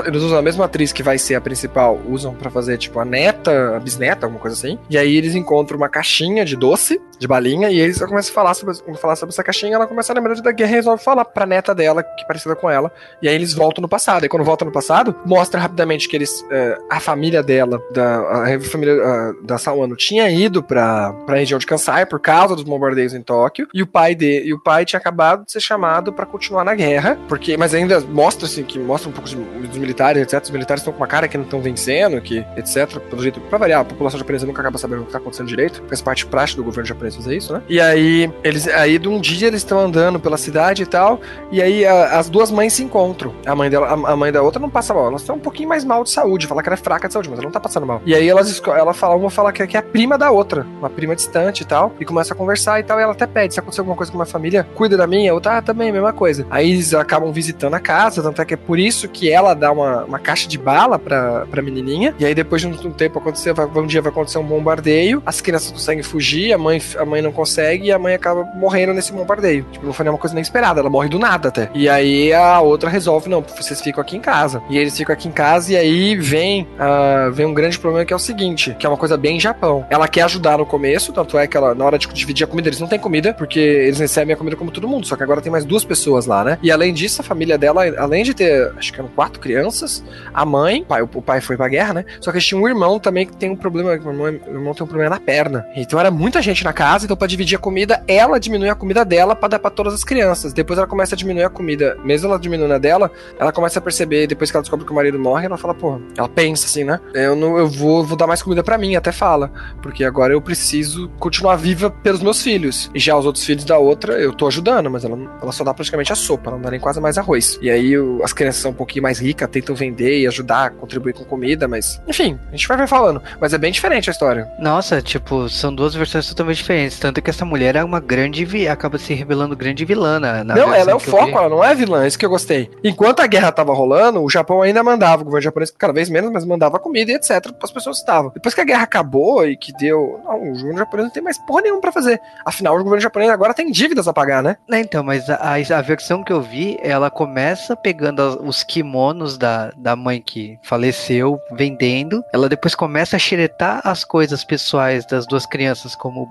eles 0.06 0.22
usam 0.22 0.38
a 0.38 0.42
mesma 0.42 0.66
atriz 0.66 0.92
que 0.92 1.02
vai 1.02 1.18
ser 1.18 1.34
a 1.34 1.40
principal, 1.40 2.00
usam 2.08 2.34
para 2.34 2.50
fazer, 2.50 2.78
tipo, 2.78 3.00
a 3.00 3.04
neta, 3.04 3.76
a 3.76 3.80
bisneta, 3.80 4.26
alguma 4.26 4.40
coisa 4.40 4.56
assim. 4.56 4.78
E 4.88 4.96
aí 4.96 5.16
eles 5.16 5.34
encontram 5.34 5.76
uma 5.76 5.88
caixinha 5.88 6.44
de 6.44 6.56
doce, 6.56 7.00
de 7.18 7.26
balinha, 7.26 7.70
e 7.70 7.78
eles 7.78 7.98
começam 7.98 8.30
a 8.30 8.34
falar 8.34 8.54
sobre, 8.54 8.74
falar 8.96 9.16
sobre 9.16 9.32
essa 9.32 9.42
caixinha. 9.42 9.74
Ela 9.74 9.86
começa 9.86 10.12
a 10.12 10.14
lembrar 10.14 10.34
da 10.34 10.52
guerra 10.52 10.70
e 10.70 10.74
resolve 10.74 11.02
falar 11.02 11.24
pra 11.24 11.46
neta 11.46 11.74
dela, 11.74 12.02
que 12.02 12.24
é 12.24 12.26
parecida 12.26 12.54
com 12.54 12.70
ela. 12.70 12.92
E 13.22 13.28
aí 13.28 13.34
eles 13.34 13.54
voltam 13.54 13.82
no 13.82 13.88
passado. 13.88 14.24
E 14.24 14.28
quando 14.28 14.44
voltam 14.44 14.66
no 14.66 14.72
passado, 14.72 15.14
mostra 15.24 15.60
rapidamente 15.60 16.08
que 16.08 16.16
eles, 16.16 16.44
é, 16.50 16.78
a 16.90 17.00
família 17.00 17.42
dela, 17.42 17.80
da, 17.92 18.54
a 18.56 18.60
família 18.60 18.94
a, 19.02 19.34
da 19.42 19.58
Sawano, 19.58 19.96
tinha 19.96 20.30
ido 20.30 20.62
pra, 20.62 21.12
pra 21.24 21.36
região 21.36 21.58
de 21.58 21.66
Kansai 21.66 22.06
por 22.06 22.20
causa 22.20 22.54
dos 22.54 22.64
bombardeios 22.64 23.14
em 23.14 23.22
Tóquio. 23.22 23.68
E 23.72 23.82
o 23.82 23.86
pai 23.86 24.14
de, 24.14 24.42
e 24.44 24.52
o 24.52 24.62
pai 24.62 24.84
tinha 24.84 24.98
acabado 24.98 25.44
de 25.44 25.52
ser 25.52 25.60
chamado 25.60 26.12
para 26.12 26.26
continuar 26.26 26.64
na 26.64 26.74
guerra, 26.74 27.18
porque 27.28 27.56
mas 27.56 27.74
ainda 27.74 28.00
mostra 28.00 28.46
assim 28.46 28.64
que 28.64 28.78
mostra 28.78 29.08
um 29.08 29.12
pouco 29.12 29.28
dos 29.28 29.78
militares, 29.78 30.22
etc. 30.22 30.42
Os 30.42 30.50
militares 30.50 30.80
estão 30.82 30.92
com 30.92 31.00
uma 31.00 31.06
cara 31.06 31.28
que 31.28 31.36
não 31.36 31.44
estão 31.44 31.60
vencendo, 31.60 32.20
que 32.20 32.38
etc. 32.56 32.98
Pelo 33.10 33.22
jeito, 33.22 33.40
pra 33.40 33.58
variar, 33.58 33.80
a 33.80 33.84
população 33.84 34.18
japonesa 34.18 34.46
nunca 34.46 34.60
acaba 34.60 34.78
sabendo 34.78 35.02
o 35.02 35.06
que 35.06 35.12
tá 35.12 35.18
acontecendo 35.18 35.46
direito. 35.48 35.82
Faz 35.88 36.00
parte 36.00 36.26
prática 36.26 36.60
do 36.60 36.64
governo 36.64 36.86
japonês 36.86 37.05
fazer 37.14 37.36
isso, 37.36 37.52
né? 37.52 37.62
E 37.68 37.80
aí 37.80 38.30
eles 38.42 38.66
aí 38.68 38.98
de 38.98 39.08
um 39.08 39.20
dia 39.20 39.48
eles 39.48 39.60
estão 39.60 39.78
andando 39.78 40.18
pela 40.18 40.36
cidade 40.36 40.82
e 40.82 40.86
tal, 40.86 41.20
e 41.52 41.62
aí 41.62 41.84
a, 41.84 42.18
as 42.18 42.28
duas 42.28 42.50
mães 42.50 42.72
se 42.72 42.82
encontram. 42.82 43.32
A 43.44 43.54
mãe 43.54 43.70
dela, 43.70 43.86
a, 43.86 44.12
a 44.12 44.16
mãe 44.16 44.32
da 44.32 44.42
outra 44.42 44.60
não 44.60 44.70
passa 44.70 44.94
mal, 44.94 45.06
elas 45.08 45.20
estão 45.20 45.36
um 45.36 45.40
pouquinho 45.40 45.68
mais 45.68 45.84
mal 45.84 46.02
de 46.02 46.10
saúde, 46.10 46.46
fala 46.46 46.62
que 46.62 46.68
ela 46.68 46.74
é 46.74 46.78
fraca 46.78 47.06
de 47.06 47.12
saúde, 47.12 47.28
mas 47.28 47.38
ela 47.38 47.46
não 47.46 47.52
tá 47.52 47.60
passando 47.60 47.86
mal. 47.86 48.00
E 48.04 48.14
aí 48.14 48.28
elas 48.28 48.62
ela 48.66 48.94
fala, 48.94 49.14
uma 49.14 49.30
fala 49.30 49.52
que, 49.52 49.66
que 49.66 49.76
é 49.76 49.80
a 49.80 49.82
prima 49.82 50.16
da 50.18 50.30
outra, 50.30 50.66
uma 50.78 50.90
prima 50.90 51.14
distante 51.14 51.62
e 51.62 51.66
tal, 51.66 51.94
e 52.00 52.04
começa 52.04 52.34
a 52.34 52.36
conversar 52.36 52.80
e 52.80 52.82
tal, 52.82 52.98
e 52.98 53.02
ela 53.02 53.12
até 53.12 53.26
pede 53.26 53.54
se 53.54 53.60
acontecer 53.60 53.80
alguma 53.80 53.96
coisa 53.96 54.10
com 54.10 54.18
uma 54.18 54.26
família, 54.26 54.66
cuida 54.74 54.96
da 54.96 55.06
minha, 55.06 55.32
outra 55.34 55.58
ah, 55.58 55.62
também, 55.62 55.92
mesma 55.92 56.12
coisa. 56.12 56.46
Aí 56.50 56.70
eles 56.70 56.92
acabam 56.94 57.32
visitando 57.32 57.74
a 57.74 57.80
casa, 57.80 58.22
tanto 58.22 58.40
é 58.42 58.44
que 58.44 58.54
é 58.54 58.56
por 58.56 58.78
isso 58.78 59.08
que 59.08 59.30
ela 59.30 59.54
dá 59.54 59.70
uma, 59.70 60.04
uma 60.04 60.18
caixa 60.18 60.48
de 60.48 60.58
bala 60.58 60.98
pra, 60.98 61.46
pra 61.46 61.62
menininha. 61.62 62.14
E 62.18 62.24
aí 62.24 62.34
depois 62.34 62.62
de 62.62 62.68
um, 62.68 62.92
tempo 62.92 63.18
acontecer, 63.18 63.54
um 63.74 63.86
dia 63.86 64.02
vai 64.02 64.10
acontecer 64.10 64.38
um 64.38 64.44
bombardeio, 64.44 65.22
as 65.24 65.40
crianças 65.40 65.70
conseguem 65.70 66.02
fugir, 66.02 66.52
a 66.52 66.58
mãe, 66.58 66.80
a 66.98 67.04
mãe 67.04 67.22
não 67.22 67.32
consegue 67.32 67.86
e 67.86 67.92
a 67.92 67.98
mãe 67.98 68.14
acaba 68.14 68.44
morrendo 68.54 68.92
nesse 68.92 69.12
bombardeio. 69.12 69.64
Tipo, 69.72 69.86
não 69.86 69.92
foi 69.92 70.04
nenhuma 70.04 70.18
coisa 70.18 70.34
nem 70.34 70.42
esperada, 70.42 70.80
ela 70.80 70.90
morre 70.90 71.08
do 71.08 71.18
nada 71.18 71.48
até. 71.48 71.70
E 71.74 71.88
aí 71.88 72.32
a 72.32 72.60
outra 72.60 72.88
resolve, 72.90 73.28
não, 73.28 73.42
vocês 73.42 73.80
ficam 73.80 74.00
aqui 74.00 74.16
em 74.16 74.20
casa. 74.20 74.62
E 74.68 74.78
eles 74.78 74.96
ficam 74.96 75.12
aqui 75.12 75.28
em 75.28 75.32
casa 75.32 75.72
e 75.72 75.76
aí 75.76 76.16
vem, 76.16 76.62
uh, 76.62 77.32
vem 77.32 77.46
um 77.46 77.54
grande 77.54 77.78
problema 77.78 78.04
que 78.04 78.12
é 78.12 78.16
o 78.16 78.20
seguinte, 78.20 78.74
que 78.78 78.86
é 78.86 78.88
uma 78.88 78.98
coisa 78.98 79.16
bem 79.16 79.38
Japão. 79.38 79.86
Ela 79.90 80.08
quer 80.08 80.22
ajudar 80.22 80.58
no 80.58 80.66
começo, 80.66 81.12
tanto 81.12 81.38
é 81.38 81.46
que 81.46 81.56
ela, 81.56 81.74
na 81.74 81.84
hora 81.84 81.98
de 81.98 82.06
dividir 82.08 82.44
a 82.44 82.46
comida, 82.46 82.68
eles 82.68 82.80
não 82.80 82.88
têm 82.88 82.98
comida, 82.98 83.34
porque 83.34 83.58
eles 83.58 83.98
recebem 83.98 84.34
a 84.34 84.36
comida 84.36 84.56
como 84.56 84.70
todo 84.70 84.88
mundo, 84.88 85.06
só 85.06 85.16
que 85.16 85.22
agora 85.22 85.40
tem 85.40 85.52
mais 85.52 85.64
duas 85.64 85.84
pessoas 85.84 86.26
lá, 86.26 86.44
né? 86.44 86.58
E 86.62 86.70
além 86.70 86.92
disso, 86.92 87.20
a 87.20 87.24
família 87.24 87.58
dela, 87.58 87.82
além 87.98 88.24
de 88.24 88.34
ter, 88.34 88.72
acho 88.76 88.92
que 88.92 88.98
eram 88.98 89.08
quatro 89.08 89.40
crianças, 89.40 90.02
a 90.32 90.44
mãe, 90.44 90.84
pai, 90.84 91.02
o, 91.02 91.08
pai 91.08 91.40
foi 91.40 91.56
pra 91.56 91.68
guerra, 91.68 91.94
né? 91.94 92.04
Só 92.20 92.30
que 92.30 92.38
eles 92.38 92.46
tinham 92.46 92.62
um 92.62 92.68
irmão 92.68 92.98
também 92.98 93.26
que 93.26 93.36
tem 93.36 93.50
um 93.50 93.56
problema, 93.56 93.90
o 93.90 93.94
irmão, 93.94 94.26
o 94.26 94.54
irmão 94.54 94.74
tem 94.74 94.84
um 94.84 94.86
problema 94.86 95.10
na 95.10 95.20
perna. 95.20 95.66
Então 95.74 95.98
era 95.98 96.10
muita 96.10 96.42
gente 96.42 96.64
na 96.64 96.72
casa, 96.72 96.85
então 97.04 97.16
pra 97.16 97.26
dividir 97.26 97.56
a 97.56 97.58
comida, 97.58 98.02
ela 98.06 98.38
diminui 98.38 98.68
a 98.68 98.74
comida 98.74 99.04
dela 99.04 99.34
para 99.34 99.48
dar 99.48 99.58
pra 99.58 99.70
todas 99.70 99.94
as 99.94 100.04
crianças. 100.04 100.52
Depois 100.52 100.78
ela 100.78 100.86
começa 100.86 101.14
a 101.14 101.18
diminuir 101.18 101.44
a 101.44 101.50
comida, 101.50 101.96
mesmo 102.04 102.28
ela 102.28 102.38
diminuindo 102.38 102.74
a 102.74 102.78
dela, 102.78 103.10
ela 103.38 103.52
começa 103.52 103.78
a 103.78 103.82
perceber, 103.82 104.26
depois 104.26 104.50
que 104.50 104.56
ela 104.56 104.62
descobre 104.62 104.86
que 104.86 104.92
o 104.92 104.94
marido 104.94 105.18
morre, 105.18 105.46
ela 105.46 105.56
fala, 105.56 105.74
pô, 105.74 106.00
ela 106.16 106.28
pensa 106.28 106.66
assim, 106.66 106.84
né? 106.84 107.00
Eu, 107.14 107.34
não, 107.34 107.58
eu 107.58 107.68
vou, 107.68 108.04
vou 108.04 108.16
dar 108.16 108.26
mais 108.26 108.42
comida 108.42 108.62
para 108.62 108.78
mim, 108.78 108.96
até 108.96 109.12
fala, 109.12 109.50
porque 109.82 110.04
agora 110.04 110.32
eu 110.32 110.40
preciso 110.40 111.08
continuar 111.18 111.56
viva 111.56 111.90
pelos 111.90 112.22
meus 112.22 112.42
filhos. 112.42 112.90
E 112.94 113.00
já 113.00 113.16
os 113.16 113.26
outros 113.26 113.44
filhos 113.44 113.64
da 113.64 113.78
outra, 113.78 114.14
eu 114.14 114.32
tô 114.32 114.46
ajudando, 114.46 114.90
mas 114.90 115.04
ela, 115.04 115.18
ela 115.42 115.52
só 115.52 115.64
dá 115.64 115.74
praticamente 115.74 116.12
a 116.12 116.16
sopa, 116.16 116.50
não 116.50 116.60
dá 116.60 116.70
nem 116.70 116.80
quase 116.80 117.00
mais 117.00 117.18
arroz. 117.18 117.58
E 117.60 117.70
aí 117.70 117.94
as 118.22 118.32
crianças 118.32 118.62
são 118.62 118.70
um 118.70 118.74
pouquinho 118.74 119.02
mais 119.02 119.18
ricas, 119.18 119.48
tentam 119.50 119.74
vender 119.74 120.20
e 120.20 120.26
ajudar, 120.26 120.70
contribuir 120.70 121.14
com 121.14 121.24
comida, 121.24 121.66
mas 121.66 122.00
enfim, 122.06 122.38
a 122.48 122.50
gente 122.52 122.68
vai 122.68 122.76
ver 122.76 122.86
falando. 122.86 123.22
Mas 123.40 123.52
é 123.52 123.58
bem 123.58 123.72
diferente 123.72 124.08
a 124.10 124.12
história. 124.12 124.48
Nossa, 124.58 125.02
tipo, 125.02 125.48
são 125.48 125.74
duas 125.74 125.94
versões 125.94 126.28
totalmente 126.28 126.58
diferentes. 126.58 126.75
Diferentes. 126.76 126.98
Tanto 126.98 127.22
que 127.22 127.30
essa 127.30 127.44
mulher 127.44 127.76
é 127.76 127.82
uma 127.84 128.00
grande. 128.00 128.44
vi- 128.44 128.68
acaba 128.68 128.98
se 128.98 129.14
revelando 129.14 129.56
grande 129.56 129.84
vilã 129.84 130.20
na, 130.20 130.44
na 130.44 130.54
não, 130.54 130.72
ela 130.74 130.90
é 130.90 130.94
o 130.94 130.98
vi. 130.98 131.10
foco, 131.10 131.30
ela 131.38 131.48
não 131.48 131.64
é 131.64 131.74
vilã, 131.74 132.06
isso 132.06 132.18
que 132.18 132.24
eu 132.26 132.30
gostei. 132.30 132.70
Enquanto 132.84 133.20
a 133.20 133.26
guerra 133.26 133.50
tava 133.52 133.72
rolando, 133.74 134.22
o 134.22 134.28
Japão 134.30 134.62
ainda 134.62 134.82
mandava, 134.82 135.22
o 135.22 135.24
governo 135.24 135.42
japonês 135.42 135.70
cada 135.70 135.92
vez 135.92 136.08
menos, 136.10 136.30
mas 136.30 136.44
mandava 136.44 136.78
comida 136.78 137.10
e 137.12 137.14
etc. 137.14 137.52
as 137.62 137.70
pessoas 137.70 137.98
estavam. 137.98 138.30
Depois 138.34 138.54
que 138.54 138.60
a 138.60 138.64
guerra 138.64 138.82
acabou 138.82 139.46
e 139.46 139.56
que 139.56 139.72
deu. 139.72 140.20
Não, 140.24 140.36
o 140.36 140.52
governo 140.52 140.78
japonês 140.78 141.06
não 141.08 141.12
tem 141.12 141.22
mais 141.22 141.38
porra 141.38 141.62
nenhuma 141.62 141.80
pra 141.80 141.92
fazer. 141.92 142.20
Afinal, 142.44 142.74
o 142.74 142.78
governo 142.82 143.00
japonês 143.00 143.30
agora 143.30 143.54
tem 143.54 143.70
dívidas 143.70 144.06
a 144.08 144.12
pagar, 144.12 144.42
né? 144.42 144.56
Né, 144.68 144.80
Então, 144.80 145.02
mas 145.02 145.28
a, 145.30 145.54
a- 145.54 145.82
versão 145.86 146.22
que 146.24 146.32
eu 146.32 146.40
vi, 146.42 146.76
ela 146.82 147.10
começa 147.10 147.76
pegando 147.76 148.20
as- 148.20 148.36
os 148.40 148.62
kimonos 148.64 149.38
da, 149.38 149.72
da 149.76 149.94
mãe 149.94 150.20
que 150.20 150.58
faleceu, 150.62 151.38
vendendo. 151.52 152.22
Ela 152.32 152.48
depois 152.48 152.74
começa 152.74 153.16
a 153.16 153.18
xeretar 153.18 153.80
as 153.84 154.04
coisas 154.04 154.42
pessoais 154.44 155.06
das 155.06 155.26
duas 155.26 155.46
crianças, 155.46 155.94
como 155.94 156.22
o 156.22 156.26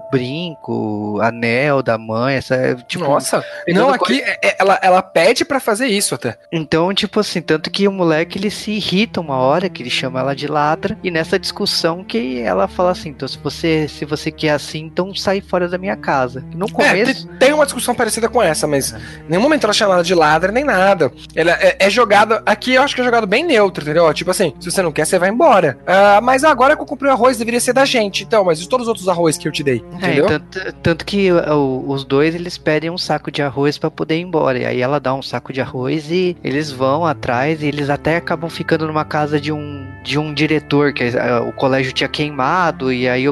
anel 1.21 1.81
da 1.81 1.97
mãe, 1.97 2.35
essa. 2.35 2.75
Tipo, 2.87 3.05
Nossa, 3.05 3.43
não, 3.67 3.89
aqui 3.89 4.21
é- 4.21 4.39
é- 4.41 4.55
ela, 4.59 4.79
ela 4.81 5.01
pede 5.01 5.43
pra 5.45 5.59
fazer 5.59 5.87
isso 5.87 6.15
até. 6.15 6.37
Então, 6.51 6.93
tipo 6.93 7.19
assim, 7.19 7.41
tanto 7.41 7.69
que 7.69 7.87
o 7.87 7.91
moleque 7.91 8.37
ele 8.37 8.49
se 8.49 8.71
irrita 8.71 9.21
uma 9.21 9.37
hora, 9.37 9.69
que 9.69 9.81
ele 9.83 9.89
chama 9.89 10.19
ela 10.19 10.35
de 10.35 10.47
ladra, 10.47 10.97
e 11.03 11.09
nessa 11.11 11.37
discussão 11.39 12.03
que 12.03 12.39
ela 12.41 12.67
fala 12.67 12.91
assim, 12.91 13.09
então 13.09 13.27
se 13.27 13.37
você 13.37 13.87
se 13.87 14.05
você 14.05 14.31
quer 14.31 14.51
assim, 14.51 14.79
então 14.79 15.13
sai 15.15 15.41
fora 15.41 15.67
da 15.67 15.77
minha 15.77 15.95
casa. 15.95 16.43
No 16.53 16.65
É, 16.67 16.71
começo, 16.71 17.27
te- 17.27 17.33
tem 17.37 17.53
uma 17.53 17.65
discussão 17.65 17.93
parecida 17.95 18.27
com 18.29 18.41
essa, 18.41 18.67
mas 18.67 18.91
em 18.93 18.97
nenhum 19.29 19.41
momento 19.41 19.63
ela 19.63 19.71
é 19.71 19.75
chamada 19.75 20.03
de 20.03 20.13
ladra 20.13 20.51
nem 20.51 20.63
nada. 20.63 21.11
Ela 21.35 21.51
é, 21.53 21.75
é 21.79 21.89
jogada. 21.89 22.41
Aqui 22.45 22.73
eu 22.73 22.81
acho 22.81 22.95
que 22.95 23.01
é 23.01 23.03
jogado 23.03 23.27
bem 23.27 23.43
neutro, 23.43 23.83
entendeu? 23.83 24.11
Tipo 24.13 24.31
assim, 24.31 24.53
se 24.59 24.69
você 24.71 24.81
não 24.81 24.91
quer, 24.91 25.05
você 25.05 25.17
vai 25.19 25.29
embora. 25.29 25.77
Ah, 25.85 26.19
mas 26.21 26.43
agora 26.43 26.75
que 26.75 26.81
eu 26.81 26.85
comprei 26.85 27.09
o 27.09 27.13
arroz, 27.13 27.37
deveria 27.37 27.59
ser 27.59 27.73
da 27.73 27.85
gente. 27.85 28.23
Então, 28.23 28.43
mas 28.43 28.59
e 28.61 28.67
todos 28.69 28.85
os 28.85 28.87
outros 28.89 29.07
arroz 29.07 29.37
que 29.37 29.47
eu 29.47 29.51
te 29.51 29.63
dei? 29.63 29.83
é, 29.93 29.95
Entendeu? 29.97 30.24
Tanto, 30.27 30.73
tanto 30.81 31.05
que 31.05 31.31
o- 31.31 31.83
os 31.87 32.03
dois 32.03 32.33
eles 32.35 32.57
pedem 32.57 32.89
um 32.89 32.97
saco 32.97 33.31
de 33.31 33.41
arroz 33.41 33.77
pra 33.77 33.89
poder 33.91 34.17
ir 34.17 34.21
embora. 34.21 34.57
E 34.59 34.65
aí 34.65 34.81
ela 34.81 34.99
dá 34.99 35.13
um 35.13 35.21
saco 35.21 35.51
de 35.53 35.61
arroz 35.61 36.11
e 36.11 36.35
eles 36.43 36.71
vão 36.71 37.05
atrás 37.05 37.61
e 37.61 37.67
eles 37.67 37.89
até 37.89 38.17
acabam 38.17 38.49
ficando 38.49 38.87
numa 38.87 39.05
casa 39.05 39.39
de 39.39 39.51
um 39.51 39.85
de 40.03 40.19
um 40.19 40.33
diretor 40.33 40.93
que 40.93 41.03
ah, 41.17 41.41
o 41.41 41.51
colégio 41.51 41.91
tinha 41.91 42.07
queimado 42.07 42.93
e 42.93 43.09
aí 43.09 43.25